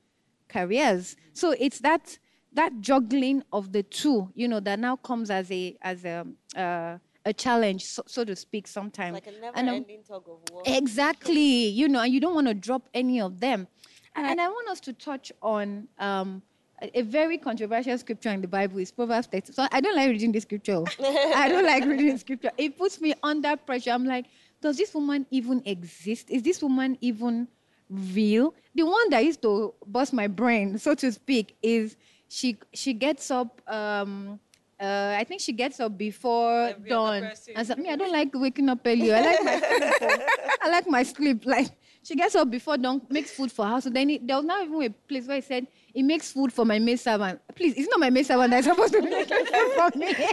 careers. 0.48 1.16
So 1.32 1.54
it's 1.66 1.80
that 1.80 2.18
that 2.54 2.72
juggling 2.80 3.42
of 3.52 3.72
the 3.72 3.82
two, 3.82 4.18
you 4.34 4.48
know, 4.48 4.60
that 4.60 4.78
now 4.78 4.96
comes 4.96 5.30
as 5.30 5.50
a 5.50 5.76
as 5.82 6.04
a 6.04 6.26
uh, 6.56 6.98
a 7.24 7.32
challenge, 7.32 7.84
so, 7.84 8.02
so, 8.06 8.24
to 8.24 8.34
speak, 8.34 8.66
sometimes. 8.66 9.14
Like 9.14 9.28
a 9.28 9.40
never-ending 9.40 10.02
tug 10.02 10.24
of 10.26 10.38
war. 10.50 10.62
Exactly, 10.66 11.68
you 11.68 11.86
know, 11.88 12.00
and 12.00 12.12
you 12.12 12.20
don't 12.20 12.34
want 12.34 12.48
to 12.48 12.54
drop 12.68 12.88
any 12.92 13.20
of 13.20 13.38
them. 13.38 13.68
And, 14.16 14.26
and 14.26 14.40
I 14.40 14.48
want 14.48 14.68
us 14.68 14.80
to 14.80 14.92
touch 14.92 15.30
on 15.40 15.88
um, 15.98 16.42
a, 16.82 16.98
a, 16.98 17.02
very 17.02 17.38
controversial 17.38 17.96
scripture 17.96 18.30
in 18.30 18.40
the 18.40 18.48
Bible 18.48 18.78
is 18.78 18.90
Proverbs 18.90 19.28
30. 19.28 19.52
So 19.52 19.66
I 19.70 19.80
don't 19.80 19.94
like 19.94 20.08
reading 20.08 20.32
the 20.32 20.40
scripture. 20.40 20.82
I 21.36 21.48
don't 21.48 21.64
like 21.64 21.84
reading 21.84 22.12
the 22.12 22.18
scripture. 22.18 22.50
It 22.58 22.76
puts 22.76 23.00
me 23.00 23.14
under 23.22 23.56
pressure. 23.56 23.90
I'm 23.90 24.04
like, 24.04 24.26
does 24.60 24.76
this 24.76 24.92
woman 24.94 25.26
even 25.30 25.62
exist? 25.64 26.30
Is 26.30 26.42
this 26.42 26.62
woman 26.62 26.98
even 27.00 27.48
real? 27.88 28.54
The 28.74 28.84
one 28.84 29.10
that 29.10 29.24
used 29.24 29.42
to 29.42 29.74
bust 29.86 30.12
my 30.12 30.26
brain, 30.26 30.78
so 30.78 30.94
to 30.94 31.12
speak, 31.12 31.56
is 31.62 31.96
she 32.28 32.56
she 32.72 32.92
gets 32.92 33.30
up. 33.30 33.60
Um, 33.66 34.40
uh, 34.80 35.14
I 35.16 35.24
think 35.24 35.40
she 35.40 35.52
gets 35.52 35.78
up 35.78 35.96
before 35.96 36.70
Every 36.70 36.90
dawn. 36.90 37.30
And 37.54 37.66
so, 37.66 37.76
me, 37.76 37.88
I 37.88 37.94
don't 37.94 38.10
like 38.10 38.30
waking 38.34 38.68
up 38.68 38.80
early. 38.84 39.12
I 39.14 39.20
like 39.20 39.44
my 39.44 39.58
sleep. 39.60 40.22
I 40.62 40.68
like 40.68 40.88
my 40.88 41.02
sleep. 41.04 41.46
Like 41.46 41.70
she 42.02 42.16
gets 42.16 42.34
up 42.34 42.50
before 42.50 42.76
dawn, 42.76 43.02
makes 43.08 43.30
food 43.30 43.52
for 43.52 43.66
her. 43.66 43.80
So 43.80 43.90
then 43.90 44.18
there 44.22 44.36
was 44.36 44.44
not 44.44 44.64
even 44.64 44.82
a 44.82 44.90
place 44.90 45.26
where 45.26 45.36
he 45.36 45.42
said 45.42 45.66
he 45.92 46.02
makes 46.02 46.32
food 46.32 46.52
for 46.52 46.64
my 46.64 46.78
maid 46.78 46.98
servant. 46.98 47.40
Please, 47.54 47.74
it's 47.76 47.88
not 47.88 48.00
my 48.00 48.10
maid 48.10 48.26
servant 48.26 48.50
that's 48.50 48.66
supposed 48.70 48.92
to 48.92 49.02
be 49.02 49.08
food 49.08 49.72
for 49.74 49.98
me 49.98 50.14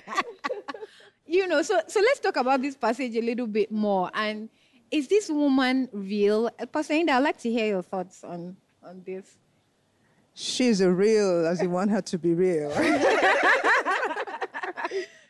you 1.30 1.48
know, 1.48 1.62
so 1.62 1.80
so 1.88 2.00
let's 2.02 2.20
talk 2.20 2.38
about 2.38 2.62
this 2.62 2.76
passage 2.76 3.16
a 3.16 3.22
little 3.22 3.46
bit 3.46 3.72
more. 3.72 4.10
And 4.14 4.50
is 4.90 5.08
this 5.08 5.30
woman 5.30 5.88
real? 5.94 6.50
Uh, 6.60 6.66
Pastor 6.66 6.96
Yinda, 6.96 7.12
I'd 7.12 7.20
like 7.20 7.38
to 7.42 7.52
hear 7.52 7.68
your 7.68 7.84
thoughts 7.84 8.24
on 8.24 8.58
on 8.84 9.04
this. 9.06 9.38
She's 10.34 10.82
a 10.82 10.90
real 10.92 11.46
as 11.46 11.62
you 11.62 11.70
want 11.70 11.92
her 11.92 12.02
to 12.02 12.18
be 12.18 12.34
real. 12.34 12.72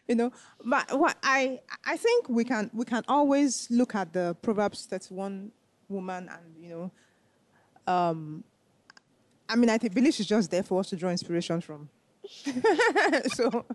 you 0.07 0.15
know, 0.15 0.31
but 0.63 0.97
what 0.97 1.17
I 1.21 1.59
I 1.85 1.97
think 1.97 2.29
we 2.29 2.45
can 2.45 2.71
we 2.73 2.85
can 2.85 3.03
always 3.09 3.67
look 3.69 3.93
at 3.93 4.13
the 4.13 4.37
Proverbs 4.41 4.85
31 4.85 5.51
woman 5.89 6.29
and 6.29 6.63
you 6.63 6.69
know 6.69 6.91
um 7.91 8.43
I 9.47 9.55
mean 9.55 9.69
I 9.69 9.77
think 9.77 9.93
believe 9.93 10.13
she's 10.13 10.27
just 10.27 10.51
there 10.51 10.63
for 10.63 10.79
us 10.79 10.89
to 10.89 10.95
draw 10.95 11.09
inspiration 11.09 11.59
from. 11.61 11.89
so, 13.33 13.65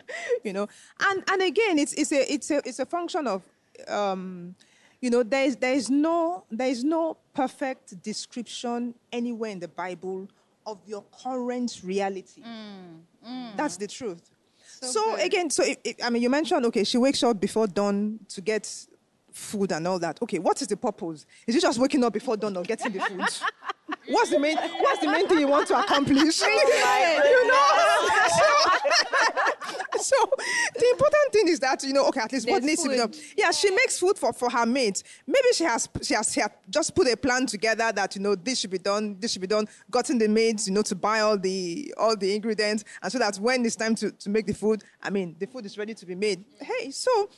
you 0.43 0.53
know, 0.53 0.69
and 1.01 1.25
and 1.31 1.43
again, 1.43 1.79
it's 1.79 1.93
it's 1.95 2.13
a 2.13 2.33
it's 2.33 2.51
a 2.51 2.59
it's 2.65 2.79
a 2.79 2.87
function 2.87 3.27
of, 3.27 3.43
um, 3.89 4.55
you 5.01 5.11
know, 5.11 5.23
there 5.23 5.45
is 5.45 5.57
there 5.57 5.75
is 5.75 5.91
no 5.91 6.45
there 6.51 6.69
is 6.69 6.85
no 6.85 7.17
perfect 7.35 8.01
description 8.03 8.95
anywhere 9.13 9.51
in 9.51 9.59
the 9.59 9.69
Bible 9.69 10.29
of 10.67 10.79
your 10.87 11.05
current 11.23 11.81
reality. 11.83 12.43
Mm, 12.43 13.01
mm. 13.27 13.57
That's 13.57 13.77
the 13.77 13.87
truth. 13.89 14.31
So, 14.81 14.87
so 14.87 15.15
again, 15.17 15.51
so 15.51 15.65
it, 15.65 15.81
it, 15.85 15.97
I 16.05 16.11
mean, 16.11 16.23
you 16.23 16.31
mentioned 16.31 16.65
okay, 16.67 16.85
she 16.85 16.99
wakes 16.99 17.23
up 17.23 17.41
before 17.41 17.67
dawn 17.67 18.21
to 18.29 18.41
get 18.41 18.87
food 19.35 19.73
and 19.73 19.87
all 19.87 19.99
that. 19.99 20.23
Okay, 20.23 20.39
what 20.39 20.63
is 20.63 20.69
the 20.69 20.77
purpose? 20.77 21.27
Is 21.47 21.57
it 21.57 21.61
just 21.61 21.79
waking 21.79 22.05
up 22.05 22.13
before 22.13 22.37
dawn 22.37 22.57
or 22.57 22.63
getting 22.63 22.93
the 22.93 23.01
food? 23.01 23.29
what's 24.09 24.31
the 24.31 24.39
main 24.39 24.57
What's 24.57 25.01
the 25.01 25.11
main 25.11 25.29
thing 25.29 25.41
you 25.41 25.49
want 25.49 25.67
to 25.69 25.79
accomplish? 25.79 26.41
you 26.41 27.49
know. 27.49 28.09
so, 29.99 30.01
so, 30.01 30.17
the 30.77 30.89
important 30.91 31.33
thing 31.33 31.49
is 31.49 31.59
that 31.61 31.83
you 31.83 31.93
know, 31.93 32.07
okay, 32.09 32.21
at 32.21 32.33
least 32.33 32.47
There's 32.47 32.55
what 32.55 32.63
needs 32.63 32.83
food. 32.83 32.97
to 32.97 33.09
be 33.09 33.13
done. 33.13 33.13
Yeah, 33.37 33.51
she 33.51 33.71
makes 33.71 33.99
food 33.99 34.17
for, 34.17 34.33
for 34.33 34.49
her 34.51 34.65
mates. 34.65 35.03
Maybe 35.27 35.49
she 35.53 35.65
has 35.65 35.89
she 36.03 36.15
has, 36.15 36.33
she 36.33 36.41
has 36.41 36.51
just 36.71 36.95
put 36.95 37.09
a 37.09 37.17
plan 37.17 37.47
together 37.47 37.91
that 37.93 38.15
you 38.15 38.23
know 38.23 38.37
this 38.37 38.61
should 38.61 38.71
be 38.71 38.79
done, 38.79 39.17
this 39.19 39.33
should 39.33 39.43
be 39.43 39.49
done. 39.49 39.67
Gotten 39.91 40.19
the 40.19 40.29
maids, 40.29 40.69
you 40.69 40.75
know, 40.75 40.83
to 40.83 40.95
buy 40.95 41.21
all 41.21 41.37
the 41.37 41.93
all 41.97 42.17
the 42.17 42.35
ingredients, 42.37 42.85
and 43.03 43.11
so 43.11 43.19
that 43.19 43.37
when 43.39 43.67
it's 43.67 43.77
time 43.77 43.97
to, 43.97 44.13
to 44.13 44.31
make 44.31 44.47
the 44.47 44.55
food, 44.55 44.85
I 45.03 45.11
mean, 45.11 45.35
the 45.41 45.47
food 45.47 45.67
is 45.67 45.77
ready 45.77 45.95
to 45.95 46.07
be 46.07 46.15
made. 46.15 46.45
Hey, 46.61 46.93
so 46.93 47.29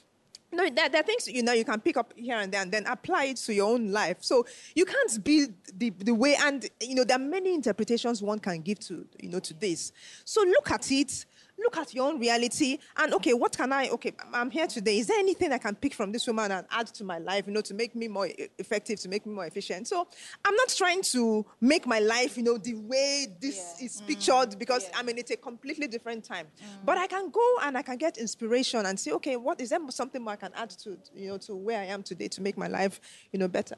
no, 0.52 0.68
there, 0.70 0.88
there, 0.88 1.00
are 1.00 1.04
things 1.04 1.28
you 1.28 1.42
know 1.42 1.52
you 1.52 1.64
can 1.64 1.80
pick 1.80 1.96
up 1.96 2.12
here 2.16 2.36
and 2.36 2.52
there 2.52 2.62
and 2.62 2.70
then 2.70 2.86
apply 2.86 3.24
it 3.24 3.36
to 3.38 3.54
your 3.54 3.70
own 3.70 3.90
life. 3.90 4.18
So 4.20 4.46
you 4.74 4.84
can't 4.84 5.22
be 5.24 5.46
the, 5.74 5.90
the 5.90 6.14
way, 6.14 6.36
and 6.40 6.68
you 6.80 6.94
know 6.94 7.04
there 7.04 7.16
are 7.16 7.20
many 7.20 7.54
interpretations 7.54 8.22
one 8.22 8.38
can 8.38 8.60
give 8.62 8.78
to 8.80 9.06
you 9.20 9.28
know 9.28 9.40
to 9.40 9.54
this. 9.54 9.92
So 10.24 10.42
look 10.42 10.70
at 10.70 10.90
it 10.92 11.26
look 11.58 11.76
at 11.76 11.94
your 11.94 12.08
own 12.08 12.18
reality 12.18 12.78
and 12.96 13.14
okay, 13.14 13.32
what 13.32 13.56
can 13.56 13.72
I, 13.72 13.88
okay, 13.88 14.12
I'm 14.32 14.50
here 14.50 14.66
today. 14.66 14.98
Is 14.98 15.06
there 15.06 15.18
anything 15.18 15.52
I 15.52 15.58
can 15.58 15.74
pick 15.74 15.94
from 15.94 16.12
this 16.12 16.26
woman 16.26 16.52
and 16.52 16.66
add 16.70 16.88
to 16.88 17.04
my 17.04 17.18
life, 17.18 17.46
you 17.46 17.52
know, 17.52 17.60
to 17.62 17.74
make 17.74 17.94
me 17.94 18.08
more 18.08 18.28
effective, 18.58 19.00
to 19.00 19.08
make 19.08 19.26
me 19.26 19.34
more 19.34 19.46
efficient? 19.46 19.88
So 19.88 20.06
I'm 20.44 20.54
not 20.54 20.68
trying 20.68 21.02
to 21.02 21.44
make 21.60 21.86
my 21.86 21.98
life, 21.98 22.36
you 22.36 22.42
know, 22.42 22.58
the 22.58 22.74
way 22.74 23.26
this 23.40 23.76
yeah. 23.78 23.86
is 23.86 24.00
mm. 24.00 24.06
pictured 24.06 24.50
mm. 24.50 24.58
because 24.58 24.84
yeah. 24.84 24.98
I 24.98 25.02
mean, 25.02 25.18
it's 25.18 25.30
a 25.30 25.36
completely 25.36 25.86
different 25.86 26.24
time. 26.24 26.46
Mm. 26.46 26.84
But 26.84 26.98
I 26.98 27.06
can 27.06 27.30
go 27.30 27.56
and 27.62 27.76
I 27.76 27.82
can 27.82 27.96
get 27.96 28.18
inspiration 28.18 28.84
and 28.86 28.98
say, 28.98 29.12
okay, 29.12 29.36
what 29.36 29.60
is 29.60 29.70
there 29.70 29.80
something 29.90 30.22
more 30.22 30.34
I 30.34 30.36
can 30.36 30.52
add 30.54 30.70
to, 30.70 30.98
you 31.14 31.28
know, 31.28 31.38
to 31.38 31.54
where 31.54 31.80
I 31.80 31.86
am 31.86 32.02
today 32.02 32.28
to 32.28 32.42
make 32.42 32.56
my 32.56 32.68
life, 32.68 33.00
you 33.32 33.38
know, 33.38 33.48
better? 33.48 33.76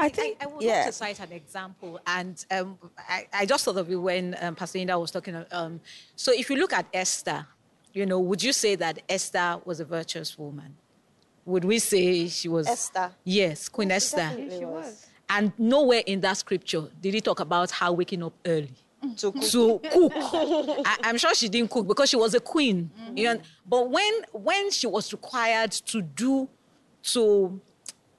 I 0.00 0.08
think 0.08 0.38
I, 0.40 0.44
I 0.44 0.46
would 0.48 0.62
yeah. 0.62 0.76
like 0.76 0.86
to 0.86 0.92
cite 0.92 1.20
an 1.20 1.32
example, 1.32 2.00
and 2.06 2.44
um, 2.50 2.78
I, 2.98 3.26
I, 3.32 3.46
just 3.46 3.64
thought 3.64 3.76
of 3.76 3.90
it 3.90 3.96
when 3.96 4.36
um, 4.40 4.54
Pastor 4.54 4.78
Yinda 4.78 4.98
was 4.98 5.10
talking. 5.10 5.44
Um, 5.52 5.80
so, 6.16 6.32
if 6.32 6.48
you 6.48 6.56
look 6.56 6.72
at 6.72 6.86
Esther, 6.92 7.46
you 7.92 8.06
know, 8.06 8.18
would 8.18 8.42
you 8.42 8.52
say 8.52 8.76
that 8.76 9.02
Esther 9.08 9.60
was 9.64 9.80
a 9.80 9.84
virtuous 9.84 10.38
woman? 10.38 10.74
Would 11.44 11.64
we 11.64 11.78
say 11.78 12.28
she 12.28 12.48
was 12.48 12.66
Esther? 12.66 13.10
Yes, 13.24 13.68
Queen 13.68 13.90
yes, 13.90 14.14
Esther. 14.14 14.50
She 14.50 14.64
was. 14.64 15.06
And 15.28 15.52
nowhere 15.58 16.02
in 16.06 16.20
that 16.22 16.36
scripture 16.36 16.88
did 17.00 17.14
he 17.14 17.20
talk 17.20 17.40
about 17.40 17.70
her 17.70 17.92
waking 17.92 18.22
up 18.22 18.32
early. 18.44 18.74
to 19.16 19.32
cook. 19.32 19.82
I, 19.84 20.96
am 21.04 21.16
sure 21.18 21.34
she 21.34 21.48
didn't 21.48 21.70
cook 21.70 21.86
because 21.86 22.10
she 22.10 22.16
was 22.16 22.34
a 22.34 22.40
queen. 22.40 22.90
Mm-hmm. 23.00 23.16
You 23.16 23.24
know? 23.24 23.40
But 23.66 23.90
when 23.90 24.12
when 24.32 24.70
she 24.70 24.86
was 24.86 25.12
required 25.12 25.72
to 25.72 26.02
do 26.02 26.48
to 27.04 27.60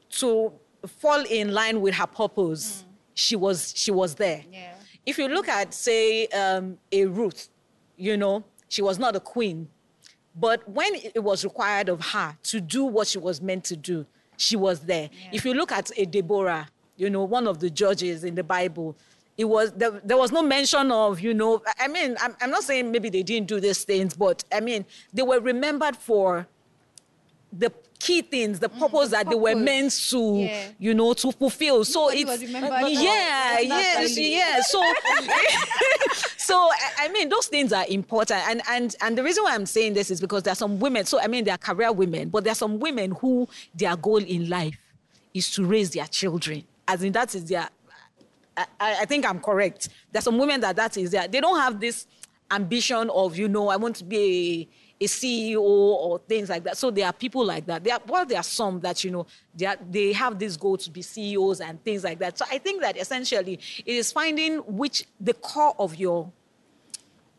to 0.10 0.54
fall 0.88 1.24
in 1.30 1.54
line 1.54 1.82
with 1.82 1.96
her 1.96 2.08
purpose, 2.08 2.84
mm. 2.86 2.94
she 3.14 3.36
was 3.36 3.74
she 3.76 3.92
was 3.92 4.16
there. 4.16 4.44
Yeah. 4.52 4.74
If 5.06 5.18
you 5.18 5.28
look 5.28 5.48
at 5.48 5.74
say 5.74 6.28
um, 6.28 6.78
a 6.92 7.06
Ruth, 7.06 7.50
you 7.98 8.18
know, 8.18 8.44
she 8.70 8.82
was 8.82 9.00
not 9.00 9.16
a 9.16 9.20
queen, 9.20 9.68
but 10.36 10.68
when 10.70 10.96
it 10.96 11.24
was 11.24 11.44
required 11.44 11.90
of 11.90 12.02
her 12.08 12.38
to 12.44 12.62
do 12.62 12.86
what 12.86 13.08
she 13.08 13.18
was 13.18 13.42
meant 13.42 13.64
to 13.66 13.76
do, 13.76 14.06
she 14.38 14.56
was 14.56 14.82
there. 14.82 15.10
Yeah. 15.12 15.30
If 15.34 15.46
you 15.46 15.54
look 15.54 15.72
at 15.72 15.92
a 15.98 16.06
Deborah, 16.06 16.68
you 16.96 17.10
know, 17.10 17.24
one 17.24 17.48
of 17.48 17.60
the 17.60 17.70
judges 17.70 18.24
in 18.24 18.36
the 18.36 18.44
Bible, 18.44 18.96
it 19.38 19.46
was 19.46 19.72
there, 19.72 19.92
there 20.04 20.18
was 20.18 20.32
no 20.32 20.44
mention 20.44 20.92
of, 20.92 21.20
you 21.20 21.34
know, 21.34 21.62
I 21.80 21.88
mean, 21.88 22.16
I'm, 22.22 22.36
I'm 22.42 22.52
not 22.52 22.64
saying 22.64 22.92
maybe 22.92 23.10
they 23.10 23.24
didn't 23.24 23.48
do 23.48 23.60
these 23.60 23.84
things, 23.84 24.16
but 24.16 24.44
I 24.52 24.60
mean, 24.60 24.86
they 25.14 25.24
were 25.24 25.40
remembered 25.40 25.96
for 25.96 26.48
the 27.52 27.72
key 28.02 28.22
things, 28.24 28.60
the 28.60 28.68
purpose 28.70 29.10
mm, 29.10 29.12
that 29.12 29.26
purpose. 29.26 29.30
they 29.30 29.40
were 29.40 29.56
meant 29.56 29.92
to, 30.10 30.38
yeah. 30.40 30.70
you 30.80 30.94
know, 30.94 31.14
to 31.14 31.32
fulfill. 31.32 31.86
So 31.86 32.10
it's 32.12 32.42
yeah, 32.42 33.60
yes, 33.60 34.18
yeah. 34.18 34.62
So 34.62 34.82
so 36.38 36.70
I 36.98 37.10
mean, 37.10 37.30
those 37.30 37.48
things 37.48 37.72
are 37.72 37.86
important, 37.88 38.42
and 38.50 38.62
and 38.70 38.96
and 39.02 39.18
the 39.18 39.24
reason 39.24 39.44
why 39.44 39.54
I'm 39.54 39.68
saying 39.68 39.94
this 39.94 40.10
is 40.10 40.20
because 40.20 40.44
there 40.44 40.54
are 40.54 40.56
some 40.56 40.80
women. 40.80 41.06
So 41.06 41.20
I 41.20 41.28
mean, 41.28 41.44
they 41.44 41.52
are 41.52 41.58
career 41.58 41.92
women, 41.92 42.30
but 42.30 42.44
there 42.44 42.52
are 42.52 42.56
some 42.56 42.80
women 42.80 43.12
who 43.12 43.48
their 43.76 43.96
goal 43.96 44.18
in 44.18 44.50
life 44.50 44.78
is 45.34 45.52
to 45.52 45.66
raise 45.66 45.92
their 45.92 46.08
children. 46.08 46.64
As 46.88 47.04
in, 47.04 47.14
that 47.14 47.36
is 47.36 47.46
their. 47.46 47.70
I, 48.58 48.66
I 48.80 49.06
think 49.06 49.26
I'm 49.26 49.40
correct. 49.40 49.90
There 50.12 50.20
are 50.20 50.24
some 50.24 50.38
women 50.40 50.60
that 50.62 50.76
that 50.76 50.98
is 50.98 51.12
their. 51.12 51.28
They 51.28 51.40
don't 51.40 51.60
have 51.60 51.80
this 51.80 52.08
ambition 52.50 53.10
of 53.12 53.38
you 53.38 53.48
know 53.48 53.70
I 53.70 53.78
want 53.78 53.96
to 53.98 54.04
be 54.04 54.68
a 54.72 54.81
a 55.02 55.06
CEO 55.06 55.60
or 55.62 56.20
things 56.20 56.48
like 56.48 56.64
that. 56.64 56.78
So 56.78 56.92
there 56.92 57.08
are 57.08 57.14
people 57.14 57.44
like 57.44 57.66
that. 57.66 57.84
There 57.84 57.96
are, 57.96 58.02
well, 58.08 58.26
there 58.26 58.38
are 58.38 58.44
some 58.44 58.80
that, 58.82 59.04
you 59.04 59.10
know, 59.10 59.26
they, 59.56 59.66
are, 59.66 59.78
they 59.90 60.14
have 60.14 60.38
this 60.38 60.56
goal 60.56 60.78
to 60.78 60.92
be 60.92 61.02
CEOs 61.02 61.60
and 61.60 61.84
things 61.84 62.04
like 62.04 62.20
that. 62.20 62.38
So 62.38 62.46
I 62.52 62.60
think 62.60 62.82
that 62.82 62.98
essentially 62.98 63.60
it 63.84 63.96
is 63.96 64.12
finding 64.12 64.58
which 64.60 65.06
the 65.20 65.34
core 65.34 65.76
of 65.80 65.96
your 65.96 66.32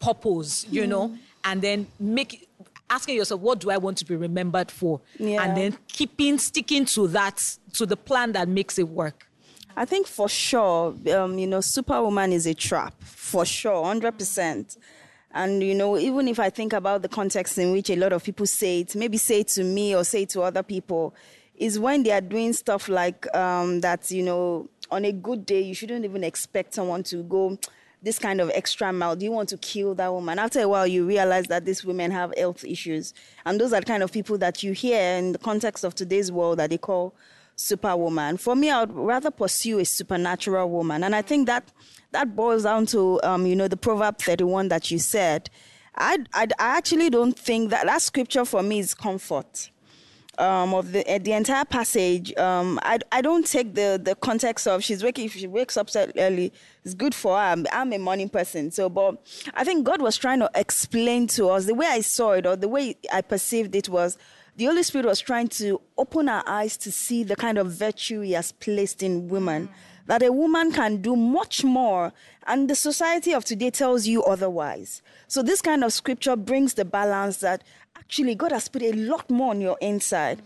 purpose, 0.01 0.67
you 0.71 0.83
mm. 0.83 0.89
know, 0.89 1.17
and 1.45 1.63
then 1.63 1.87
make 2.01 2.49
asking 2.91 3.15
yourself, 3.15 3.41
what 3.41 3.61
do 3.61 3.71
I 3.71 3.79
want 3.79 3.97
to 3.99 4.05
be 4.05 4.17
remembered 4.17 4.71
for? 4.71 5.01
Yeah. 5.19 5.45
And 5.45 5.57
then 5.57 5.79
keeping, 5.87 6.39
sticking 6.39 6.85
to 6.87 7.07
that, 7.09 7.57
to 7.75 7.87
the 7.87 7.97
plan 7.97 8.33
that 8.33 8.49
makes 8.49 8.77
it 8.79 8.89
work. 8.89 9.29
I 9.77 9.85
think 9.85 10.07
for 10.07 10.29
sure, 10.29 10.95
um, 11.15 11.39
you 11.39 11.47
know, 11.47 11.63
Superwoman 11.63 12.33
is 12.33 12.47
a 12.47 12.53
trap, 12.53 12.95
for 13.03 13.47
sure, 13.47 13.85
100%. 13.85 14.77
And, 15.35 15.63
you 15.63 15.75
know, 15.75 15.97
even 15.97 16.29
if 16.29 16.39
I 16.39 16.51
think 16.51 16.73
about 16.73 17.03
the 17.03 17.09
context 17.09 17.57
in 17.59 17.73
which 17.73 17.91
a 17.91 17.97
lot 17.97 18.13
of 18.13 18.23
people 18.23 18.47
say 18.47 18.81
it, 18.81 18.95
maybe 18.95 19.17
say 19.17 19.41
it 19.41 19.49
to 19.49 19.65
me 19.65 19.95
or 19.95 20.05
say 20.05 20.23
it 20.23 20.31
to 20.31 20.43
other 20.43 20.63
people, 20.63 21.15
is 21.57 21.79
when 21.79 22.03
they 22.03 22.11
are 22.13 22.21
doing 22.21 22.53
stuff 22.53 22.89
like 22.89 23.35
um, 23.35 23.81
that, 23.81 24.11
you 24.11 24.23
know, 24.23 24.69
on 24.91 25.05
a 25.05 25.13
good 25.13 25.47
day, 25.47 25.61
you 25.61 25.75
shouldn't 25.75 26.05
even 26.05 26.23
expect 26.23 26.75
someone 26.75 27.03
to 27.05 27.23
go 27.23 27.59
this 28.03 28.19
kind 28.19 28.41
of 28.41 28.51
extra 28.51 28.93
mile. 28.93 29.15
Do 29.15 29.25
you 29.25 29.31
want 29.31 29.49
to 29.51 29.57
kill 29.57 29.95
that 29.95 30.13
woman? 30.13 30.39
After 30.39 30.61
a 30.61 30.69
while, 30.69 30.87
you 30.87 31.07
realize 31.07 31.47
that 31.47 31.65
these 31.65 31.85
women 31.85 32.11
have 32.11 32.35
health 32.37 32.65
issues. 32.65 33.15
And 33.47 33.61
those 33.61 33.73
are 33.73 33.81
the 33.81 33.87
kind 33.87 34.03
of 34.03 34.13
people 34.13 34.37
that 34.39 34.63
you 34.63 34.73
hear 34.73 35.01
in 35.01 35.33
the 35.33 35.39
context 35.39 35.85
of 35.85 35.95
today's 35.95 36.33
world 36.33 36.59
that 36.59 36.71
they 36.71 36.79
call 36.79 37.15
superwoman. 37.63 38.37
For 38.37 38.55
me, 38.55 38.71
I 38.71 38.81
would 38.81 38.93
rather 38.93 39.31
pursue 39.31 39.79
a 39.79 39.85
supernatural 39.85 40.69
woman. 40.69 41.05
And 41.05 41.15
I 41.15 41.23
think 41.23 41.47
that 41.47 41.73
that 42.13 42.37
boils 42.37 42.65
down 42.65 42.87
to, 42.87 43.21
um, 43.23 43.47
you 43.47 43.57
know, 43.57 43.69
the 43.69 43.77
Proverb 43.77 44.19
31 44.19 44.69
that 44.69 44.91
you 44.91 44.99
said. 44.99 45.49
I, 45.97 46.19
I, 46.33 46.47
I 46.59 46.77
actually 46.77 47.11
don't 47.11 47.39
think 47.39 47.71
that 47.71 47.87
that 47.87 48.03
scripture 48.03 48.45
for 48.45 48.63
me 48.63 48.79
is 48.79 48.95
comfort. 48.95 49.71
Um, 50.39 50.73
of 50.73 50.93
the 50.93 51.07
uh, 51.13 51.19
the 51.19 51.33
entire 51.33 51.67
passage, 51.67 52.35
um, 52.39 52.81
I, 52.83 52.99
I 53.13 53.21
don't 53.21 53.47
take 53.47 53.75
the, 53.75 54.01
the 54.03 54.15
context 54.15 54.67
of 54.67 54.83
she's 54.83 55.05
waking 55.05 55.27
if 55.27 55.35
she 55.35 55.47
wakes 55.47 55.77
up 55.77 55.91
early, 56.17 56.55
it's 56.87 56.95
good 56.95 57.15
for 57.15 57.37
her. 57.37 57.43
I'm, 57.43 57.67
I'm, 57.71 57.93
a 57.93 57.99
morning 57.99 58.31
person, 58.31 58.71
so 58.71 58.89
but 58.89 59.23
I 59.53 59.63
think 59.63 59.85
God 59.85 60.01
was 60.01 60.17
trying 60.17 60.39
to 60.39 60.51
explain 60.55 61.27
to 61.29 61.49
us 61.49 61.67
the 61.67 61.75
way 61.75 61.87
I 61.87 62.01
saw 62.01 62.33
it 62.33 62.47
or 62.47 62.57
the 62.57 62.67
way 62.67 62.97
I 63.13 63.21
perceived 63.21 63.75
it 63.75 63.91
was 63.91 64.17
the 64.57 64.67
Holy 64.67 64.83
Spirit 64.83 65.07
was 65.07 65.21
trying 65.21 65.49
to 65.49 65.81
open 65.97 66.29
our 66.29 66.43
eyes 66.47 66.77
to 66.79 66.93
see 66.93 67.25
the 67.25 67.37
kind 67.37 67.59
of 67.59 67.73
virtue 67.73 68.21
He 68.21 68.33
has 68.33 68.53
placed 68.53 69.03
in 69.03 69.29
women. 69.29 69.69
That 70.07 70.23
a 70.23 70.33
woman 70.33 70.73
can 70.73 71.01
do 71.01 71.15
much 71.15 71.63
more, 71.63 72.13
and 72.47 72.69
the 72.69 72.75
society 72.75 73.33
of 73.33 73.45
today 73.45 73.71
tells 73.71 74.07
you 74.07 74.25
otherwise. 74.25 75.01
So, 75.29 75.43
this 75.43 75.63
kind 75.63 75.85
of 75.85 75.93
scripture 75.93 76.35
brings 76.35 76.75
the 76.75 76.85
balance 76.85 77.39
that 77.39 77.63
actually 77.97 78.35
God 78.35 78.51
has 78.51 78.69
put 78.69 78.83
a 78.83 78.93
lot 78.93 79.31
more 79.31 79.51
on 79.51 79.61
your 79.61 79.79
inside. 79.81 80.43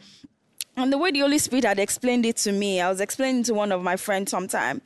And 0.77 0.93
the 0.93 0.99
way 0.99 1.11
the 1.11 1.21
Holy 1.21 1.39
Spirit 1.39 1.65
had 1.65 1.79
explained 1.79 2.27
it 2.27 2.37
to 2.39 2.53
me, 2.53 2.83
I 2.83 2.91
was 2.91 3.01
explaining 3.01 3.45
to 3.45 3.55
one 3.55 3.73
of 3.73 3.83
my 3.83 3.97
friends 3.97 4.31
sometime. 4.31 4.83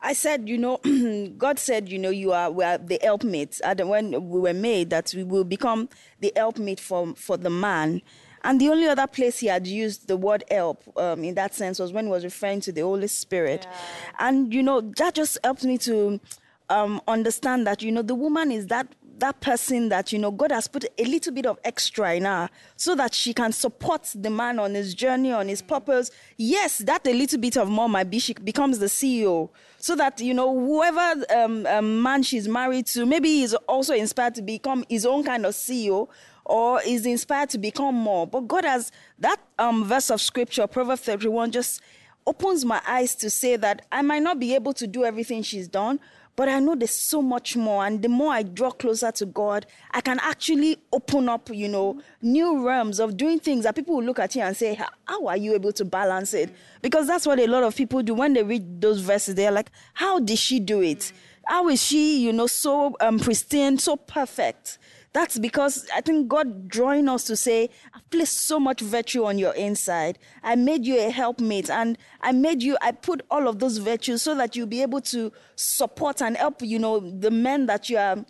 I 0.00 0.14
said, 0.14 0.48
you 0.48 0.58
know, 0.58 0.78
God 1.38 1.58
said, 1.58 1.90
you 1.90 1.98
know, 1.98 2.10
you 2.10 2.32
are 2.32 2.50
we 2.50 2.64
are 2.64 2.78
the 2.78 2.98
helpmates. 3.02 3.60
When 3.64 4.10
we 4.28 4.40
were 4.40 4.54
made, 4.54 4.90
that 4.90 5.12
we 5.14 5.22
will 5.22 5.44
become 5.44 5.88
the 6.20 6.32
helpmate 6.34 6.80
for 6.80 7.14
for 7.14 7.36
the 7.36 7.50
man. 7.50 8.02
And 8.44 8.60
the 8.60 8.68
only 8.68 8.86
other 8.86 9.06
place 9.06 9.40
he 9.40 9.46
had 9.48 9.66
used 9.66 10.06
the 10.06 10.16
word 10.16 10.44
help 10.50 10.82
um, 10.98 11.24
in 11.24 11.34
that 11.34 11.54
sense 11.54 11.78
was 11.78 11.92
when 11.92 12.04
he 12.04 12.10
was 12.10 12.24
referring 12.24 12.60
to 12.60 12.72
the 12.72 12.82
Holy 12.82 13.08
Spirit. 13.08 13.66
Yeah. 13.68 14.28
And, 14.28 14.52
you 14.52 14.62
know, 14.62 14.80
that 14.82 15.14
just 15.14 15.38
helped 15.42 15.64
me 15.64 15.78
to 15.78 16.20
um, 16.68 17.00
understand 17.08 17.66
that, 17.66 17.82
you 17.82 17.90
know, 17.90 18.02
the 18.02 18.14
woman 18.14 18.52
is 18.52 18.66
that 18.68 18.86
that 19.18 19.40
person 19.40 19.88
that 19.90 20.12
you 20.12 20.18
know 20.18 20.30
God 20.30 20.50
has 20.50 20.66
put 20.66 20.84
a 20.98 21.04
little 21.04 21.32
bit 21.32 21.46
of 21.46 21.58
extra 21.64 22.14
in 22.14 22.24
her 22.24 22.50
so 22.76 22.94
that 22.96 23.14
she 23.14 23.32
can 23.32 23.52
support 23.52 24.10
the 24.14 24.30
man 24.30 24.58
on 24.58 24.74
his 24.74 24.94
journey 24.94 25.32
on 25.32 25.48
his 25.48 25.62
purpose 25.62 26.10
yes 26.36 26.78
that 26.78 27.06
a 27.06 27.12
little 27.12 27.38
bit 27.38 27.56
of 27.56 27.68
more 27.68 27.88
might 27.88 28.10
be 28.10 28.18
she 28.18 28.34
becomes 28.34 28.78
the 28.78 28.86
CEO 28.86 29.50
so 29.78 29.94
that 29.96 30.20
you 30.20 30.34
know 30.34 30.52
whoever 30.58 31.24
um, 31.34 31.66
um, 31.66 32.02
man 32.02 32.22
she's 32.22 32.48
married 32.48 32.86
to 32.86 33.06
maybe 33.06 33.28
he's 33.28 33.54
also 33.54 33.94
inspired 33.94 34.34
to 34.34 34.42
become 34.42 34.84
his 34.88 35.06
own 35.06 35.22
kind 35.22 35.46
of 35.46 35.54
CEO 35.54 36.08
or 36.44 36.80
is 36.82 37.06
inspired 37.06 37.50
to 37.50 37.58
become 37.58 37.94
more. 37.94 38.26
But 38.26 38.48
God 38.48 38.64
has 38.64 38.92
that 39.18 39.40
um, 39.58 39.84
verse 39.84 40.10
of 40.10 40.20
scripture, 40.20 40.66
Proverbs 40.66 41.02
31, 41.02 41.52
just 41.52 41.80
opens 42.26 42.64
my 42.64 42.80
eyes 42.86 43.14
to 43.16 43.30
say 43.30 43.56
that 43.56 43.86
I 43.92 44.02
might 44.02 44.22
not 44.22 44.38
be 44.38 44.54
able 44.54 44.72
to 44.74 44.86
do 44.86 45.04
everything 45.04 45.42
she's 45.42 45.68
done, 45.68 46.00
but 46.36 46.48
I 46.48 46.58
know 46.58 46.74
there's 46.74 46.90
so 46.90 47.22
much 47.22 47.56
more. 47.56 47.86
And 47.86 48.02
the 48.02 48.08
more 48.08 48.32
I 48.32 48.42
draw 48.42 48.70
closer 48.72 49.12
to 49.12 49.26
God, 49.26 49.66
I 49.92 50.00
can 50.00 50.18
actually 50.20 50.78
open 50.92 51.28
up, 51.28 51.48
you 51.50 51.68
know, 51.68 52.00
new 52.22 52.66
realms 52.66 52.98
of 52.98 53.16
doing 53.16 53.38
things 53.38 53.64
that 53.64 53.76
people 53.76 53.96
will 53.96 54.04
look 54.04 54.18
at 54.18 54.34
you 54.34 54.42
and 54.42 54.56
say, 54.56 54.74
How 55.04 55.26
are 55.26 55.36
you 55.36 55.54
able 55.54 55.72
to 55.72 55.84
balance 55.84 56.34
it? 56.34 56.50
Because 56.82 57.06
that's 57.06 57.26
what 57.26 57.38
a 57.38 57.46
lot 57.46 57.62
of 57.62 57.76
people 57.76 58.02
do 58.02 58.14
when 58.14 58.32
they 58.32 58.42
read 58.42 58.80
those 58.80 59.00
verses. 59.00 59.36
They're 59.36 59.52
like, 59.52 59.70
How 59.92 60.18
did 60.18 60.38
she 60.38 60.58
do 60.58 60.82
it? 60.82 61.12
How 61.46 61.68
is 61.68 61.82
she, 61.82 62.20
you 62.20 62.32
know, 62.32 62.46
so 62.46 62.96
um, 63.00 63.18
pristine, 63.18 63.78
so 63.78 63.96
perfect? 63.96 64.78
That's 65.14 65.38
because 65.38 65.86
I 65.94 66.00
think 66.00 66.26
God 66.26 66.68
drawing 66.68 67.08
us 67.08 67.22
to 67.24 67.36
say, 67.36 67.70
I've 67.94 68.10
placed 68.10 68.46
so 68.46 68.58
much 68.58 68.80
virtue 68.80 69.24
on 69.24 69.38
your 69.38 69.54
inside. 69.54 70.18
I 70.42 70.56
made 70.56 70.84
you 70.84 70.98
a 70.98 71.08
helpmate 71.08 71.70
and 71.70 71.96
I 72.20 72.32
made 72.32 72.64
you, 72.64 72.76
I 72.82 72.90
put 72.90 73.22
all 73.30 73.46
of 73.46 73.60
those 73.60 73.78
virtues 73.78 74.22
so 74.22 74.34
that 74.34 74.56
you'll 74.56 74.66
be 74.66 74.82
able 74.82 75.00
to 75.02 75.32
support 75.54 76.20
and 76.20 76.36
help, 76.36 76.62
you 76.62 76.80
know, 76.80 76.98
the 76.98 77.30
men 77.30 77.66
that 77.66 77.88
you 77.88 77.96
are 77.96 78.24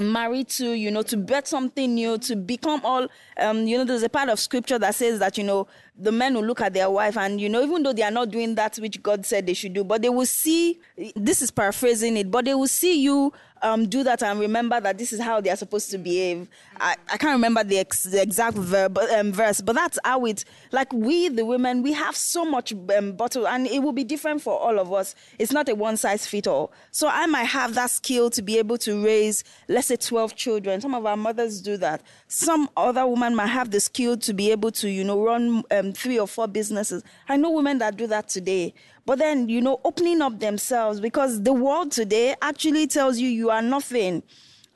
married 0.00 0.48
to, 0.48 0.72
you 0.72 0.90
know, 0.90 1.02
to 1.02 1.18
bet 1.18 1.46
something 1.46 1.94
new, 1.94 2.16
to 2.18 2.36
become 2.36 2.80
all, 2.84 3.08
um, 3.38 3.66
you 3.66 3.76
know, 3.76 3.84
there's 3.84 4.02
a 4.02 4.08
part 4.08 4.30
of 4.30 4.40
scripture 4.40 4.78
that 4.78 4.94
says 4.94 5.18
that, 5.18 5.36
you 5.36 5.44
know, 5.44 5.66
the 5.98 6.12
men 6.12 6.34
will 6.34 6.44
look 6.44 6.60
at 6.60 6.72
their 6.72 6.88
wife 6.88 7.16
and, 7.16 7.40
you 7.40 7.48
know, 7.48 7.62
even 7.62 7.82
though 7.82 7.92
they 7.92 8.02
are 8.02 8.10
not 8.10 8.30
doing 8.30 8.54
that 8.54 8.76
which 8.76 9.02
God 9.02 9.26
said 9.26 9.46
they 9.46 9.54
should 9.54 9.72
do, 9.72 9.82
but 9.82 10.00
they 10.00 10.08
will 10.08 10.26
see, 10.26 10.78
this 11.16 11.42
is 11.42 11.50
paraphrasing 11.50 12.16
it, 12.16 12.30
but 12.30 12.44
they 12.44 12.54
will 12.54 12.68
see 12.68 13.02
you 13.02 13.32
um, 13.62 13.88
do 13.88 14.04
that 14.04 14.22
and 14.22 14.38
remember 14.38 14.80
that 14.80 14.98
this 14.98 15.12
is 15.12 15.20
how 15.20 15.40
they 15.40 15.50
are 15.50 15.56
supposed 15.56 15.90
to 15.90 15.98
behave. 15.98 16.48
I, 16.80 16.94
I 17.12 17.16
can't 17.16 17.32
remember 17.32 17.64
the, 17.64 17.78
ex, 17.78 18.04
the 18.04 18.22
exact 18.22 18.56
verb, 18.56 18.98
um, 18.98 19.32
verse, 19.32 19.60
but 19.60 19.74
that's 19.74 19.98
how 20.04 20.24
it, 20.26 20.44
like 20.70 20.92
we, 20.92 21.28
the 21.28 21.44
women, 21.44 21.82
we 21.82 21.92
have 21.92 22.16
so 22.16 22.44
much 22.44 22.72
um, 22.96 23.12
bottle 23.12 23.48
and 23.48 23.66
it 23.66 23.82
will 23.82 23.92
be 23.92 24.04
different 24.04 24.42
for 24.42 24.56
all 24.58 24.78
of 24.78 24.92
us. 24.92 25.16
It's 25.38 25.52
not 25.52 25.68
a 25.68 25.74
one 25.74 25.96
size 25.96 26.26
fit 26.26 26.46
all. 26.46 26.72
So 26.92 27.08
I 27.08 27.26
might 27.26 27.44
have 27.44 27.74
that 27.74 27.90
skill 27.90 28.30
to 28.30 28.42
be 28.42 28.58
able 28.58 28.78
to 28.78 29.04
raise, 29.04 29.42
let's 29.66 29.88
say 29.88 29.96
12 29.96 30.36
children. 30.36 30.80
Some 30.80 30.94
of 30.94 31.04
our 31.04 31.16
mothers 31.16 31.60
do 31.60 31.76
that. 31.78 32.02
Some 32.28 32.70
other 32.76 33.06
woman 33.06 33.34
might 33.34 33.46
have 33.46 33.70
the 33.70 33.80
skill 33.80 34.16
to 34.18 34.32
be 34.32 34.50
able 34.52 34.70
to, 34.72 34.88
you 34.88 35.02
know, 35.02 35.22
run 35.22 35.64
um, 35.70 35.87
Um, 35.88 35.94
three 35.94 36.18
or 36.18 36.28
four 36.28 36.46
businesses. 36.46 37.02
I 37.28 37.36
know 37.36 37.50
women 37.50 37.78
that 37.78 37.96
do 37.96 38.06
that 38.08 38.28
today. 38.28 38.74
But 39.06 39.18
then, 39.18 39.48
you 39.48 39.60
know, 39.60 39.80
opening 39.84 40.20
up 40.20 40.38
themselves 40.38 41.00
because 41.00 41.42
the 41.42 41.52
world 41.52 41.92
today 41.92 42.34
actually 42.42 42.86
tells 42.86 43.18
you 43.18 43.28
you 43.28 43.50
are 43.50 43.62
nothing. 43.62 44.22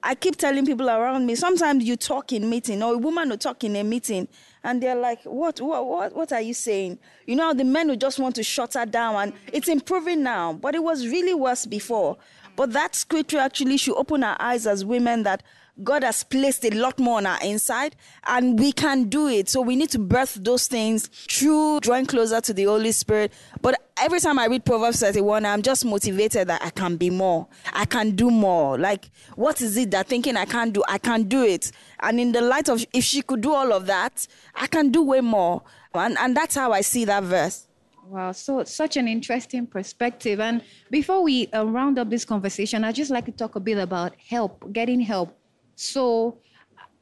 I 0.03 0.15
keep 0.17 0.37
telling 0.37 0.67
people 0.67 0.89
around 0.91 1.27
me, 1.27 1.37
sometimes 1.37 1.85
you 1.85 1.97
talk 1.97 2.33
in 2.33 2.51
meeting 2.51 2.83
or 2.83 2.95
a 2.95 2.99
woman 2.99 3.29
will 3.29 3.39
talk 3.39 3.63
in 3.63 3.77
a 3.77 3.85
meeting 3.85 4.27
and 4.65 4.83
they're 4.83 4.97
like, 4.97 5.23
"What? 5.25 5.61
What? 5.61 5.87
What? 5.87 6.17
What 6.17 6.33
are 6.33 6.41
you 6.41 6.55
saying?" 6.55 6.99
You 7.27 7.37
know, 7.37 7.53
the 7.55 7.65
men 7.65 7.89
who 7.89 7.97
just 7.97 8.19
want 8.19 8.35
to 8.37 8.43
shut 8.43 8.75
her 8.75 8.87
down, 8.87 9.15
and 9.17 9.33
it's 9.53 9.69
improving 9.69 10.23
now, 10.23 10.55
but 10.55 10.75
it 10.75 10.83
was 10.83 11.07
really 11.07 11.35
worse 11.35 11.67
before. 11.67 12.17
But 12.57 12.73
that 12.73 12.95
scripture 12.95 13.39
actually 13.39 13.77
should 13.77 13.97
open 13.97 14.25
our 14.25 14.37
eyes 14.41 14.67
as 14.67 14.85
women 14.85 15.23
that 15.23 15.43
God 15.83 16.05
has 16.05 16.23
placed 16.23 16.65
a 16.65 16.71
lot 16.71 16.99
more 16.99 17.17
on 17.17 17.27
our 17.27 17.39
inside 17.43 17.97
and 18.27 18.59
we 18.59 18.73
can 18.73 19.05
do 19.05 19.29
it. 19.29 19.49
So 19.49 19.63
we 19.63 19.75
need 19.75 19.91
to 19.91 19.99
birth 19.99 20.39
those 20.43 20.67
things 20.67 21.07
through 21.07 21.81
drawing 21.81 22.07
closer 22.07 22.41
to 22.43 22.53
the 22.53 22.65
Holy 22.65 22.93
Spirit. 22.93 23.33
But 23.63 23.81
every 23.99 24.21
time 24.21 24.39
I 24.39 24.47
read 24.47 24.67
Proverbs 24.67 25.01
31, 25.01 25.47
I'm 25.47 25.63
just 25.63 25.85
motivated 25.85 26.49
that 26.49 26.63
I 26.63 26.71
can 26.71 26.97
be 26.97 27.09
more. 27.09 27.49
I 27.73 27.87
can 27.87 28.11
do 28.11 28.31
more. 28.31 28.79
Like, 28.79 29.11
what 29.35 29.63
is 29.63 29.77
it 29.79 29.91
that 29.93 30.09
thinking 30.09 30.37
I 30.37 30.45
can't 30.45 30.75
do? 30.75 30.83
I 30.89 30.99
can 30.99 31.25
do 31.25 31.43
it. 31.43 31.73
And 32.01 32.21
in 32.21 32.33
the 32.33 32.43
light 32.43 32.69
of 32.69 32.85
if 32.93 33.05
she 33.05 33.23
could 33.23 33.41
do 33.41 33.55
all 33.55 33.73
of 33.73 33.87
that, 33.87 34.27
I 34.55 34.67
can 34.67 34.91
do 34.91 35.03
way 35.03 35.23
more. 35.23 35.63
And, 35.95 36.19
and 36.19 36.37
that's 36.37 36.55
how 36.55 36.73
I 36.73 36.83
see 36.83 37.07
that 37.07 37.25
verse. 37.25 37.67
Wow, 38.05 38.33
so 38.33 38.63
such 38.65 38.99
an 38.99 39.09
interesting 39.09 39.67
perspective. 39.67 40.39
And 40.39 40.63
before 40.91 41.23
we 41.23 41.47
uh, 41.49 41.65
round 41.65 41.99
up 41.99 42.11
this 42.11 42.27
conversation, 42.27 42.85
I'd 42.85 42.97
just 42.97 43.11
like 43.11 43.25
to 43.25 43.33
talk 43.33 43.57
a 43.57 43.61
bit 43.61 43.79
about 43.79 44.15
help, 44.29 44.71
getting 44.73 45.01
help. 45.01 45.39
So, 45.75 46.39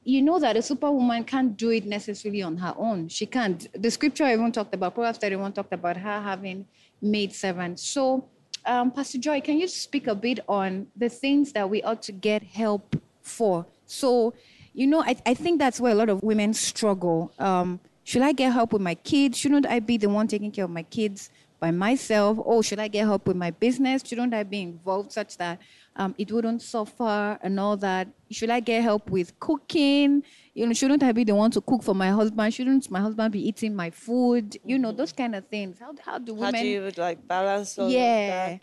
you 0.04 0.22
know 0.22 0.38
that 0.38 0.56
a 0.56 0.62
superwoman 0.62 1.24
can't 1.24 1.56
do 1.56 1.70
it 1.70 1.84
necessarily 1.84 2.42
on 2.42 2.56
her 2.56 2.74
own. 2.76 3.08
She 3.08 3.26
can't. 3.26 3.66
The 3.80 3.90
scripture 3.90 4.24
I 4.24 4.32
even 4.32 4.50
talked 4.52 4.74
about, 4.74 4.94
Proverbs 4.94 5.18
31 5.18 5.52
talked 5.52 5.72
about 5.72 5.96
her 5.96 6.20
having 6.20 6.66
made 7.02 7.34
servants. 7.34 7.82
So, 7.82 8.24
um, 8.66 8.90
Pastor 8.90 9.18
Joy, 9.18 9.40
can 9.40 9.58
you 9.58 9.68
speak 9.68 10.06
a 10.06 10.14
bit 10.14 10.40
on 10.48 10.86
the 10.96 11.08
things 11.08 11.52
that 11.52 11.68
we 11.68 11.82
ought 11.82 12.02
to 12.02 12.12
get 12.12 12.42
help 12.42 12.96
for? 13.22 13.66
So, 13.86 14.34
you 14.72 14.86
know, 14.86 15.02
I, 15.02 15.16
I 15.26 15.34
think 15.34 15.58
that's 15.58 15.80
where 15.80 15.92
a 15.92 15.94
lot 15.94 16.08
of 16.08 16.22
women 16.22 16.54
struggle. 16.54 17.32
Um, 17.38 17.80
should 18.04 18.22
I 18.22 18.32
get 18.32 18.52
help 18.52 18.72
with 18.72 18.82
my 18.82 18.94
kids? 18.94 19.38
Shouldn't 19.38 19.66
I 19.66 19.80
be 19.80 19.96
the 19.96 20.08
one 20.08 20.28
taking 20.28 20.50
care 20.50 20.64
of 20.64 20.70
my 20.70 20.82
kids 20.84 21.30
by 21.58 21.70
myself? 21.70 22.38
Or 22.40 22.62
should 22.62 22.78
I 22.78 22.88
get 22.88 23.04
help 23.04 23.26
with 23.26 23.36
my 23.36 23.50
business? 23.50 24.02
Shouldn't 24.04 24.32
I 24.32 24.42
be 24.42 24.62
involved 24.62 25.12
such 25.12 25.36
that 25.36 25.58
um, 25.96 26.14
it 26.18 26.30
wouldn't 26.32 26.62
suffer 26.62 27.38
and 27.42 27.58
all 27.58 27.76
that? 27.78 28.08
Should 28.30 28.50
I 28.50 28.60
get 28.60 28.82
help 28.82 29.10
with 29.10 29.38
cooking? 29.40 30.22
You 30.54 30.66
know, 30.66 30.72
shouldn't 30.72 31.02
I 31.02 31.12
be 31.12 31.24
the 31.24 31.34
one 31.34 31.50
to 31.52 31.60
cook 31.60 31.82
for 31.82 31.94
my 31.94 32.10
husband? 32.10 32.54
Shouldn't 32.54 32.90
my 32.90 33.00
husband 33.00 33.32
be 33.32 33.46
eating 33.46 33.74
my 33.74 33.90
food? 33.90 34.56
You 34.64 34.78
know, 34.78 34.92
those 34.92 35.12
kind 35.12 35.34
of 35.34 35.46
things. 35.48 35.78
How, 35.78 35.92
how 36.04 36.18
do 36.18 36.34
women? 36.34 36.54
How 36.54 36.62
do 36.62 36.66
you 36.66 36.90
like 36.96 37.26
balance 37.26 37.78
all 37.78 37.90
Yeah. 37.90 38.58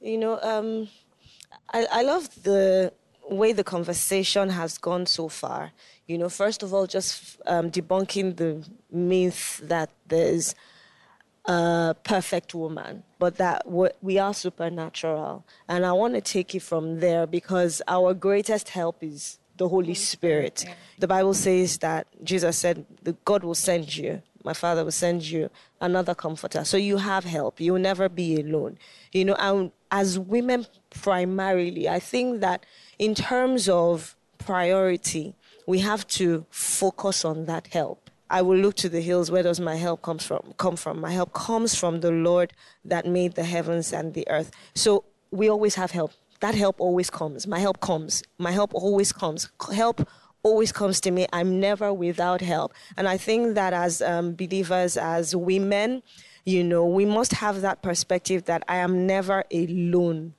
You 0.00 0.18
know, 0.18 0.38
um, 0.42 0.88
I, 1.72 1.86
I 1.90 2.02
love 2.02 2.42
the 2.42 2.92
way 3.30 3.52
the 3.52 3.64
conversation 3.64 4.50
has 4.50 4.78
gone 4.78 5.06
so 5.06 5.28
far. 5.28 5.72
You 6.06 6.18
know, 6.18 6.28
first 6.28 6.62
of 6.62 6.74
all, 6.74 6.86
just 6.86 7.40
um, 7.46 7.70
debunking 7.70 8.36
the 8.36 8.68
myth 8.90 9.60
that 9.64 9.90
there's 10.08 10.54
a 11.44 11.94
perfect 12.04 12.54
woman, 12.54 13.02
but 13.18 13.36
that 13.36 13.62
we- 13.66 14.18
are 14.18 14.34
supernatural. 14.34 15.44
And 15.68 15.84
I 15.84 15.92
want 15.92 16.14
to 16.14 16.20
take 16.20 16.54
it 16.54 16.62
from 16.62 17.00
there 17.00 17.26
because 17.26 17.82
our 17.88 18.14
greatest 18.14 18.70
help 18.70 19.02
is 19.02 19.38
the 19.56 19.68
Holy 19.68 19.94
Spirit. 19.94 20.64
The 20.98 21.08
Bible 21.08 21.34
says 21.34 21.78
that 21.78 22.06
Jesus 22.22 22.56
said, 22.56 22.86
"The 23.02 23.14
God 23.24 23.44
will 23.44 23.54
send 23.54 23.96
you, 23.96 24.22
my 24.44 24.54
Father 24.54 24.84
will 24.84 24.92
send 24.92 25.24
you 25.28 25.50
another 25.80 26.14
comforter. 26.14 26.64
So 26.64 26.76
you 26.76 26.96
have 26.98 27.24
help. 27.24 27.60
You 27.60 27.74
will 27.74 27.80
never 27.80 28.08
be 28.08 28.40
alone. 28.40 28.78
You 29.12 29.24
know, 29.26 29.36
and 29.38 29.72
as 29.90 30.18
women 30.18 30.66
primarily, 30.90 31.88
I 31.88 31.98
think 31.98 32.40
that 32.40 32.64
in 32.98 33.14
terms 33.14 33.68
of 33.68 34.16
priority, 34.38 35.34
we 35.66 35.80
have 35.80 36.06
to 36.08 36.46
focus 36.50 37.24
on 37.24 37.46
that 37.46 37.68
help. 37.68 38.01
I 38.32 38.40
will 38.40 38.56
look 38.56 38.76
to 38.76 38.88
the 38.88 39.02
hills. 39.02 39.30
Where 39.30 39.42
does 39.42 39.60
my 39.60 39.76
help 39.76 40.00
comes 40.00 40.24
from? 40.24 40.54
Come 40.56 40.76
from? 40.76 41.00
My 41.00 41.12
help 41.12 41.34
comes 41.34 41.74
from 41.74 42.00
the 42.00 42.10
Lord 42.10 42.54
that 42.82 43.06
made 43.06 43.34
the 43.34 43.44
heavens 43.44 43.92
and 43.92 44.14
the 44.14 44.26
earth. 44.28 44.50
So 44.74 45.04
we 45.30 45.50
always 45.50 45.74
have 45.74 45.90
help. 45.90 46.12
That 46.40 46.54
help 46.54 46.80
always 46.80 47.10
comes. 47.10 47.46
My 47.46 47.58
help 47.58 47.80
comes. 47.80 48.22
My 48.38 48.50
help 48.50 48.74
always 48.74 49.12
comes. 49.12 49.50
Help 49.72 50.08
always 50.42 50.72
comes 50.72 50.98
to 51.02 51.10
me. 51.10 51.26
I'm 51.30 51.60
never 51.60 51.92
without 51.92 52.40
help. 52.40 52.72
And 52.96 53.06
I 53.06 53.18
think 53.18 53.54
that 53.54 53.74
as 53.74 54.00
um, 54.00 54.34
believers, 54.34 54.96
as 54.96 55.36
women, 55.36 56.02
you 56.46 56.64
know, 56.64 56.86
we 56.86 57.04
must 57.04 57.32
have 57.34 57.60
that 57.60 57.82
perspective 57.82 58.46
that 58.46 58.64
I 58.66 58.76
am 58.78 59.06
never 59.06 59.44
alone. 59.52 60.32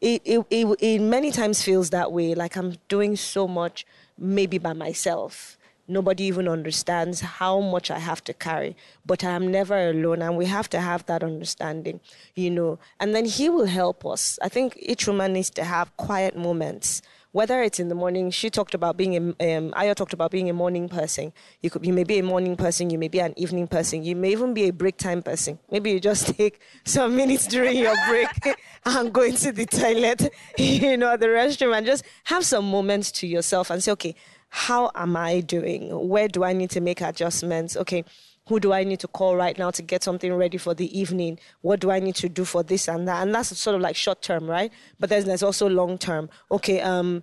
It, 0.00 0.20
it, 0.24 0.44
it, 0.50 0.66
it 0.80 0.98
many 0.98 1.30
times 1.30 1.62
feels 1.62 1.90
that 1.90 2.10
way, 2.10 2.34
like 2.34 2.56
I'm 2.56 2.74
doing 2.88 3.14
so 3.14 3.46
much 3.46 3.86
maybe 4.18 4.58
by 4.58 4.72
myself. 4.72 5.56
Nobody 5.88 6.24
even 6.24 6.48
understands 6.48 7.20
how 7.20 7.60
much 7.60 7.90
I 7.90 7.98
have 7.98 8.22
to 8.24 8.34
carry, 8.34 8.76
but 9.04 9.24
I 9.24 9.30
am 9.30 9.50
never 9.50 9.90
alone, 9.90 10.22
and 10.22 10.36
we 10.36 10.46
have 10.46 10.68
to 10.70 10.80
have 10.80 11.06
that 11.06 11.22
understanding, 11.22 12.00
you 12.34 12.50
know. 12.50 12.78
And 13.00 13.14
then 13.14 13.24
He 13.24 13.48
will 13.48 13.66
help 13.66 14.04
us. 14.04 14.38
I 14.42 14.48
think 14.48 14.76
each 14.80 15.06
woman 15.06 15.32
needs 15.32 15.50
to 15.50 15.64
have 15.64 15.96
quiet 15.96 16.36
moments 16.36 17.02
whether 17.36 17.62
it's 17.62 17.78
in 17.78 17.90
the 17.90 17.94
morning, 17.94 18.30
she 18.30 18.48
talked 18.48 18.72
about 18.72 18.96
being 18.96 19.14
a, 19.14 19.58
um, 19.58 19.70
Ayo 19.72 19.94
talked 19.94 20.14
about 20.14 20.30
being 20.30 20.48
a 20.48 20.54
morning 20.54 20.88
person. 20.88 21.34
You 21.60 21.68
could, 21.68 21.84
you 21.84 21.92
may 21.92 22.02
be 22.02 22.18
a 22.18 22.22
morning 22.22 22.56
person, 22.56 22.88
you 22.88 22.98
may 22.98 23.08
be 23.08 23.20
an 23.20 23.34
evening 23.36 23.68
person, 23.68 24.02
you 24.02 24.16
may 24.16 24.32
even 24.32 24.54
be 24.54 24.68
a 24.68 24.72
break 24.72 24.96
time 24.96 25.22
person. 25.22 25.58
Maybe 25.70 25.90
you 25.90 26.00
just 26.00 26.28
take 26.38 26.60
some 26.84 27.14
minutes 27.14 27.46
during 27.46 27.76
your 27.76 27.94
break 28.08 28.56
and 28.86 29.12
go 29.12 29.20
into 29.20 29.52
the 29.52 29.66
toilet, 29.66 30.32
you 30.58 30.96
know, 30.96 31.14
the 31.18 31.26
restroom, 31.26 31.76
and 31.76 31.84
just 31.84 32.06
have 32.24 32.42
some 32.42 32.70
moments 32.70 33.12
to 33.12 33.26
yourself 33.26 33.68
and 33.68 33.82
say, 33.84 33.92
okay, 33.92 34.14
how 34.56 34.90
am 34.94 35.18
I 35.18 35.40
doing? 35.40 35.90
Where 36.08 36.28
do 36.28 36.42
I 36.42 36.54
need 36.54 36.70
to 36.70 36.80
make 36.80 37.02
adjustments? 37.02 37.76
Okay, 37.76 38.06
who 38.48 38.58
do 38.58 38.72
I 38.72 38.84
need 38.84 39.00
to 39.00 39.08
call 39.08 39.36
right 39.36 39.56
now 39.58 39.70
to 39.70 39.82
get 39.82 40.02
something 40.02 40.32
ready 40.32 40.56
for 40.56 40.72
the 40.72 40.98
evening? 40.98 41.38
What 41.60 41.78
do 41.78 41.90
I 41.90 42.00
need 42.00 42.14
to 42.16 42.28
do 42.30 42.46
for 42.46 42.62
this 42.62 42.88
and 42.88 43.06
that? 43.06 43.22
And 43.22 43.34
that's 43.34 43.56
sort 43.58 43.76
of 43.76 43.82
like 43.82 43.96
short 43.96 44.22
term, 44.22 44.48
right? 44.48 44.72
But 44.98 45.10
then 45.10 45.26
there's 45.26 45.42
also 45.42 45.68
long 45.68 45.98
term. 45.98 46.30
Okay, 46.50 46.80
um, 46.80 47.22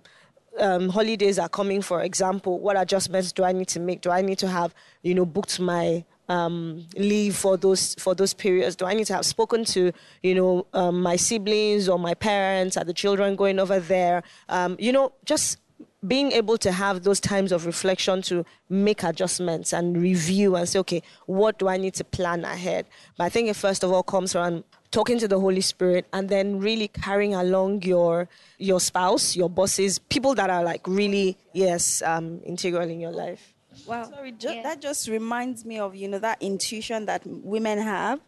um, 0.60 0.88
holidays 0.90 1.40
are 1.40 1.48
coming, 1.48 1.82
for 1.82 2.02
example. 2.02 2.60
What 2.60 2.80
adjustments 2.80 3.32
do 3.32 3.42
I 3.42 3.50
need 3.50 3.66
to 3.68 3.80
make? 3.80 4.00
Do 4.00 4.10
I 4.10 4.22
need 4.22 4.38
to 4.38 4.48
have, 4.48 4.72
you 5.02 5.16
know, 5.16 5.26
booked 5.26 5.58
my 5.58 6.04
um, 6.28 6.86
leave 6.96 7.34
for 7.34 7.56
those 7.56 7.96
for 7.96 8.14
those 8.14 8.32
periods? 8.32 8.76
Do 8.76 8.86
I 8.86 8.94
need 8.94 9.06
to 9.06 9.14
have 9.14 9.26
spoken 9.26 9.64
to, 9.64 9.90
you 10.22 10.34
know, 10.36 10.68
um, 10.72 11.02
my 11.02 11.16
siblings 11.16 11.88
or 11.88 11.98
my 11.98 12.14
parents? 12.14 12.76
Are 12.76 12.84
the 12.84 12.94
children 12.94 13.34
going 13.34 13.58
over 13.58 13.80
there? 13.80 14.22
Um, 14.48 14.76
you 14.78 14.92
know, 14.92 15.12
just 15.24 15.58
being 16.06 16.32
able 16.32 16.58
to 16.58 16.70
have 16.72 17.02
those 17.02 17.20
times 17.20 17.52
of 17.52 17.66
reflection 17.66 18.20
to 18.22 18.44
make 18.68 19.02
adjustments 19.02 19.72
and 19.72 19.96
review 20.00 20.56
and 20.56 20.68
say, 20.68 20.78
okay, 20.80 21.02
what 21.26 21.58
do 21.58 21.68
I 21.68 21.76
need 21.76 21.94
to 21.94 22.04
plan 22.04 22.44
ahead? 22.44 22.86
But 23.16 23.24
I 23.24 23.28
think 23.28 23.48
it 23.48 23.56
first 23.56 23.82
of 23.84 23.92
all 23.92 24.02
comes 24.02 24.34
around 24.34 24.64
talking 24.90 25.18
to 25.18 25.26
the 25.28 25.40
Holy 25.40 25.60
Spirit 25.60 26.06
and 26.12 26.28
then 26.28 26.60
really 26.60 26.88
carrying 26.88 27.34
along 27.34 27.82
your 27.82 28.28
your 28.58 28.80
spouse, 28.80 29.34
your 29.36 29.48
bosses, 29.50 29.98
people 29.98 30.34
that 30.34 30.50
are 30.50 30.62
like 30.62 30.86
really, 30.86 31.36
yes, 31.52 32.02
um, 32.02 32.40
integral 32.44 32.88
in 32.88 33.00
your 33.00 33.12
life. 33.12 33.52
Wow. 33.86 34.04
Sorry, 34.08 34.30
ju- 34.32 34.52
Yeah. 34.52 34.62
that 34.62 34.80
just 34.80 35.08
reminds 35.08 35.64
me 35.64 35.78
of 35.80 35.96
you 35.96 36.06
know 36.08 36.18
that 36.20 36.40
intuition 36.40 37.06
that 37.06 37.22
women 37.26 37.78
have, 37.78 38.20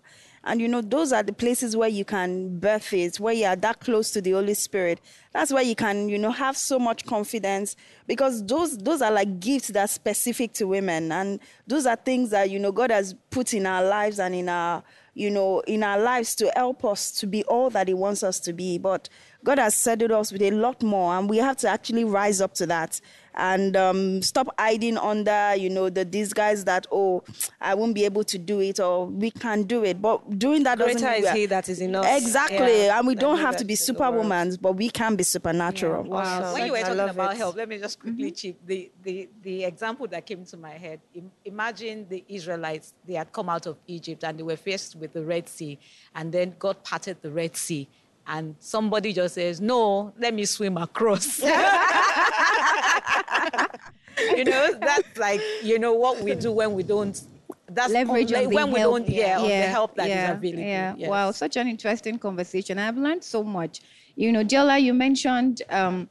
and 0.47 0.61
you 0.61 0.69
know 0.69 0.81
those 0.81 1.13
are 1.13 1.25
the 1.25 1.33
places 1.33 1.77
where 1.77 1.89
you 1.89 2.05
can 2.05 2.59
birth 2.59 2.93
it, 2.93 3.19
where 3.19 3.35
you 3.35 3.45
are 3.45 3.57
that 3.57 3.81
close 3.81 4.13
to 4.13 4.23
the 4.23 4.31
Holy 4.31 4.55
Spirit. 4.55 5.01
That's 5.33 5.53
where 5.53 5.63
you 5.63 5.75
can 5.75 6.09
you 6.09 6.19
know 6.19 6.31
have 6.31 6.57
so 6.57 6.79
much 6.79 7.05
confidence 7.05 7.75
because 8.07 8.45
those 8.47 8.79
those 8.79 9.03
are 9.03 9.11
like 9.11 9.41
gifts 9.41 9.69
that 9.69 9.85
are 9.85 9.89
specific 9.89 10.53
to 10.55 10.69
women, 10.69 11.11
and 11.11 11.41
those 11.67 11.85
are 11.85 11.97
things 11.97 12.31
that 12.31 12.49
you 12.49 12.61
know 12.61 12.73
God 12.73 12.91
has 12.91 13.15
put 13.31 13.53
in 13.53 13.67
our 13.67 13.85
lives 13.85 14.21
and 14.21 14.35
in 14.35 14.49
our 14.49 14.85
you 15.15 15.31
know 15.31 15.61
in 15.67 15.83
our 15.83 15.99
lives 15.99 16.37
to 16.37 16.51
help 16.55 16.85
us 16.85 17.11
to 17.13 17.27
be 17.27 17.43
all 17.45 17.69
that 17.71 17.89
He 17.89 17.95
wants 17.95 18.23
us 18.23 18.41
to 18.41 18.53
be, 18.53 18.79
but. 18.79 19.09
God 19.45 19.61
has 19.61 19.77
saddled 19.77 20.11
us 20.11 20.33
with 20.33 20.43
a 20.43 20.51
lot 20.51 20.83
more, 20.83 21.17
and 21.17 21.31
we 21.31 21.37
have 21.37 21.57
to 21.59 21.69
actually 21.69 22.03
rise 22.03 22.41
up 22.41 22.55
to 22.55 22.67
that 22.67 23.01
and 23.37 23.77
um, 23.77 24.23
stop 24.23 24.49
hiding 24.59 24.97
under, 24.97 25.55
you 25.57 25.69
know, 25.71 25.91
the 25.91 26.05
disguise 26.05 26.65
that 26.65 26.87
oh, 26.91 27.23
I 27.61 27.75
won't 27.75 27.95
be 27.95 28.05
able 28.05 28.25
to 28.25 28.39
do 28.39 28.61
it 28.61 28.81
or 28.81 29.07
we 29.07 29.31
can't 29.31 29.67
do 29.69 29.85
it. 29.85 30.01
But 30.01 30.39
doing 30.39 30.63
that 30.65 30.79
doesn't 30.79 31.01
Greater 31.01 31.27
is 31.27 31.31
He 31.33 31.47
that 31.47 31.69
is 31.69 31.81
in 31.81 31.95
us. 31.95 32.23
Exactly, 32.23 32.85
Yeah. 32.87 32.99
and 32.99 33.07
we 33.07 33.15
don't 33.15 33.39
have 33.39 33.57
to 33.59 33.65
be 33.65 33.75
is 33.75 33.89
in 33.89 33.95
the 33.95 34.01
world. 34.01 34.15
superwoman, 34.15 34.57
but 34.61 34.73
we 34.73 34.89
can 34.91 35.17
be 35.17 35.25
supernatural. 35.25 36.05
Wow. 36.05 36.19
Awesome. 36.19 36.53
when 36.55 36.67
you 36.67 36.73
were 36.73 36.81
talking 36.81 36.99
about 37.01 37.33
it. 37.33 37.37
help, 37.39 37.57
let 37.57 37.69
me 37.69 37.79
just 37.79 38.01
quickly 38.01 38.31
chip 38.31 38.57
the, 38.67 38.91
the 39.03 39.29
the 39.43 39.65
example 39.65 40.07
that 40.09 40.25
came 40.27 40.45
to 40.45 40.57
my 40.57 40.71
head. 40.71 41.01
Imagine 41.45 42.07
the 42.09 42.25
Israelites; 42.29 42.95
they 43.07 43.15
had 43.15 43.33
come 43.33 43.49
out 43.49 43.67
of 43.67 43.77
Egypt 43.87 44.25
and 44.25 44.39
they 44.39 44.43
were 44.43 44.57
faced 44.57 44.97
with 44.97 45.13
the 45.13 45.23
Red 45.25 45.49
Sea, 45.49 45.79
and 46.15 46.33
then 46.33 46.55
God 46.59 46.83
parted 46.83 47.19
the 47.23 47.31
Red 47.31 47.57
Sea, 47.57 47.89
and 48.27 48.57
somebody 48.59 49.13
just 49.13 49.35
says, 49.35 49.61
"No, 49.61 50.13
let 50.19 50.35
me 50.35 50.45
swim 50.45 50.77
across." 50.77 51.41
you 51.41 51.55
know, 54.45 54.75
that's 54.81 55.17
like 55.17 55.41
you 55.63 55.79
know 55.79 55.93
what 55.93 56.21
we 56.21 56.35
do 56.35 56.53
when 56.53 56.73
we 56.73 56.83
don't. 56.83 57.21
That's 57.69 57.93
leverage 57.93 58.33
on, 58.33 58.51
when 58.53 58.71
we 58.73 58.81
help. 58.81 58.99
don't, 58.99 59.09
yeah, 59.09 59.39
on 59.39 59.49
the 59.49 59.67
help 59.67 59.97
that 59.97 60.05
is 60.05 60.11
yeah, 60.11 60.33
available. 60.33 60.63
Yeah. 60.63 60.95
Yes. 60.97 61.09
Wow, 61.09 61.31
such 61.33 61.57
an 61.57 61.69
interesting 61.69 62.19
conversation. 62.19 62.79
I've 62.79 62.97
learned 62.97 63.25
so 63.25 63.43
much. 63.43 63.81
You 64.15 64.33
know, 64.33 64.43
Jella, 64.43 64.79
you 64.79 64.95
mentioned 64.95 65.63
um, 65.71 66.09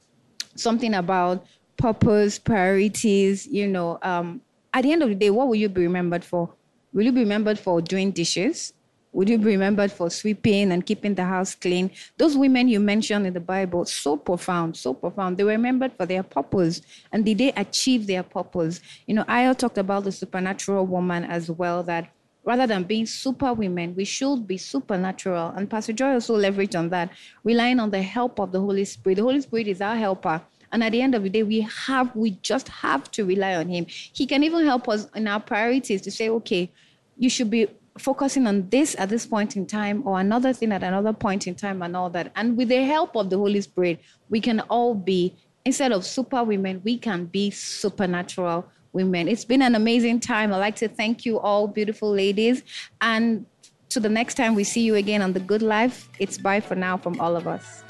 something 0.56 0.93
about 0.93 1.45
purpose, 1.78 2.38
priorities. 2.39 3.47
You 3.47 3.67
know, 3.67 3.99
um, 4.01 4.41
at 4.73 4.84
the 4.84 4.91
end 4.91 5.01
of 5.04 5.10
the 5.10 5.15
day, 5.15 5.30
what 5.30 5.47
will 5.47 5.56
you 5.56 5.69
be 5.69 5.82
remembered 5.82 6.23
for? 6.23 6.49
Will 6.93 7.04
you 7.04 7.12
be 7.12 7.21
remembered 7.21 7.60
for 7.60 7.82
doing 7.82 8.12
dishes? 8.12 8.73
Would 9.15 9.30
you 9.30 9.38
be 9.38 9.45
remembered 9.45 9.93
for 9.93 10.10
sweeping 10.10 10.73
and 10.73 10.86
keeping 10.86 11.15
the 11.15 11.23
house 11.23 11.56
clean? 11.56 11.89
Those 12.17 12.36
women 12.36 12.67
you 12.67 12.82
mentioned 12.82 13.25
in 13.25 13.34
the 13.34 13.39
Bible, 13.39 13.86
so 13.86 14.17
profound, 14.17 14.75
so 14.75 14.93
profound. 14.93 15.38
They 15.38 15.45
were 15.45 15.51
remembered 15.51 15.93
for 15.93 16.06
their 16.06 16.21
purpose. 16.21 16.82
And 17.13 17.23
did 17.23 17.38
they 17.38 17.54
achieve 17.54 18.08
their 18.08 18.23
purpose? 18.23 18.82
You 19.08 19.15
know, 19.15 19.23
Ayo 19.23 19.58
talked 19.58 19.78
about 19.78 20.04
the 20.04 20.12
supernatural 20.12 20.86
woman 20.86 21.23
as 21.23 21.49
well, 21.49 21.82
that 21.84 22.10
rather 22.43 22.67
than 22.67 22.84
being 22.84 23.06
super 23.06 23.54
women, 23.54 23.95
we 23.95 24.04
should 24.04 24.45
be 24.45 24.58
supernatural. 24.58 25.54
And 25.56 25.69
Pastor 25.69 25.93
Joy 25.93 26.12
also 26.15 26.38
leveraged 26.38 26.78
on 26.78 26.89
that, 26.89 27.10
relying 27.45 27.80
on 27.80 27.91
the 27.91 28.01
help 28.01 28.38
of 28.38 28.51
the 28.51 28.60
Holy 28.60 28.84
Spirit. 28.84 29.15
The 29.15 29.21
Holy 29.21 29.39
Spirit 29.39 29.69
is 29.69 29.80
our 29.80 29.95
helper. 29.95 30.41
And 30.73 30.84
at 30.84 30.91
the 30.91 31.01
end 31.01 31.15
of 31.15 31.23
the 31.23 31.30
day, 31.30 31.43
we 31.43 31.62
have, 31.62 32.13
we 32.17 32.32
just 32.41 32.67
have 32.67 33.10
to 33.12 33.23
rely 33.23 33.56
on 33.56 33.69
Him. 33.69 33.86
He 33.88 34.25
can 34.25 34.43
even 34.43 34.65
help 34.65 34.89
us 34.89 35.08
in 35.15 35.25
our 35.25 35.39
priorities 35.39 36.01
to 36.01 36.12
say, 36.12 36.28
okay, 36.28 36.69
you 37.17 37.30
should 37.30 37.49
be 37.49 37.69
focusing 37.98 38.46
on 38.48 38.70
this 38.70 38.96
at 39.00 39.10
this 39.10 39.26
point 39.26 39.56
in 39.56 39.66
time 39.66 40.06
or 40.06 40.20
another 40.20 40.54
thing 40.54 40.72
at 40.72 40.84
another 40.84 41.14
point 41.14 41.48
in 41.48 41.56
time 41.56 41.82
and 41.82 41.96
all 41.96 42.10
that. 42.10 42.32
And 42.36 42.58
with 42.58 42.70
the 42.70 42.84
help 42.84 43.16
of 43.16 43.30
the 43.30 43.38
Holy 43.38 43.62
Spirit, 43.62 44.00
we 44.30 44.42
can 44.42 44.60
all 44.62 44.94
be, 44.94 45.34
instead 45.64 45.92
of 45.92 46.06
super 46.06 46.44
women, 46.44 46.82
we 46.84 46.98
can 46.98 47.26
be 47.26 47.52
supernatural 47.52 48.66
women. 48.92 49.28
It's 49.28 49.46
been 49.46 49.62
an 49.62 49.76
amazing 49.76 50.20
time. 50.20 50.54
I'd 50.54 50.58
like 50.58 50.76
to 50.78 50.88
thank 50.88 51.26
you 51.26 51.40
all, 51.40 51.68
beautiful 51.68 52.12
ladies. 52.12 52.64
And 53.02 53.46
to 53.90 54.00
the 54.00 54.10
next 54.10 54.36
time 54.36 54.56
we 54.56 54.64
see 54.64 54.82
you 54.82 54.96
again 54.96 55.22
on 55.22 55.34
The 55.34 55.40
Good 55.40 55.62
Life, 55.62 56.10
it's 56.20 56.38
bye 56.38 56.60
for 56.60 56.76
now 56.76 56.98
from 56.98 57.20
all 57.20 57.36
of 57.36 57.48
us. 57.48 57.84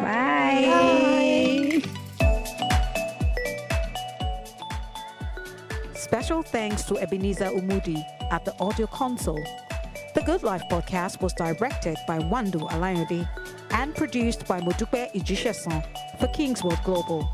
Bye. 0.00 0.68
bye. 1.82 2.00
Special 6.14 6.44
thanks 6.44 6.84
to 6.84 6.96
Ebenezer 6.98 7.46
Umudi 7.46 8.00
at 8.30 8.44
the 8.44 8.54
audio 8.60 8.86
console. 8.86 9.42
The 10.14 10.22
Good 10.22 10.44
Life 10.44 10.62
podcast 10.70 11.20
was 11.20 11.32
directed 11.32 11.96
by 12.06 12.20
Wandu 12.20 12.70
Alayode 12.70 13.28
and 13.72 13.92
produced 13.96 14.46
by 14.46 14.60
Modupe 14.60 15.12
Ijisheson 15.12 15.84
for 16.20 16.28
Kingsworld 16.28 16.84
Global. 16.84 17.28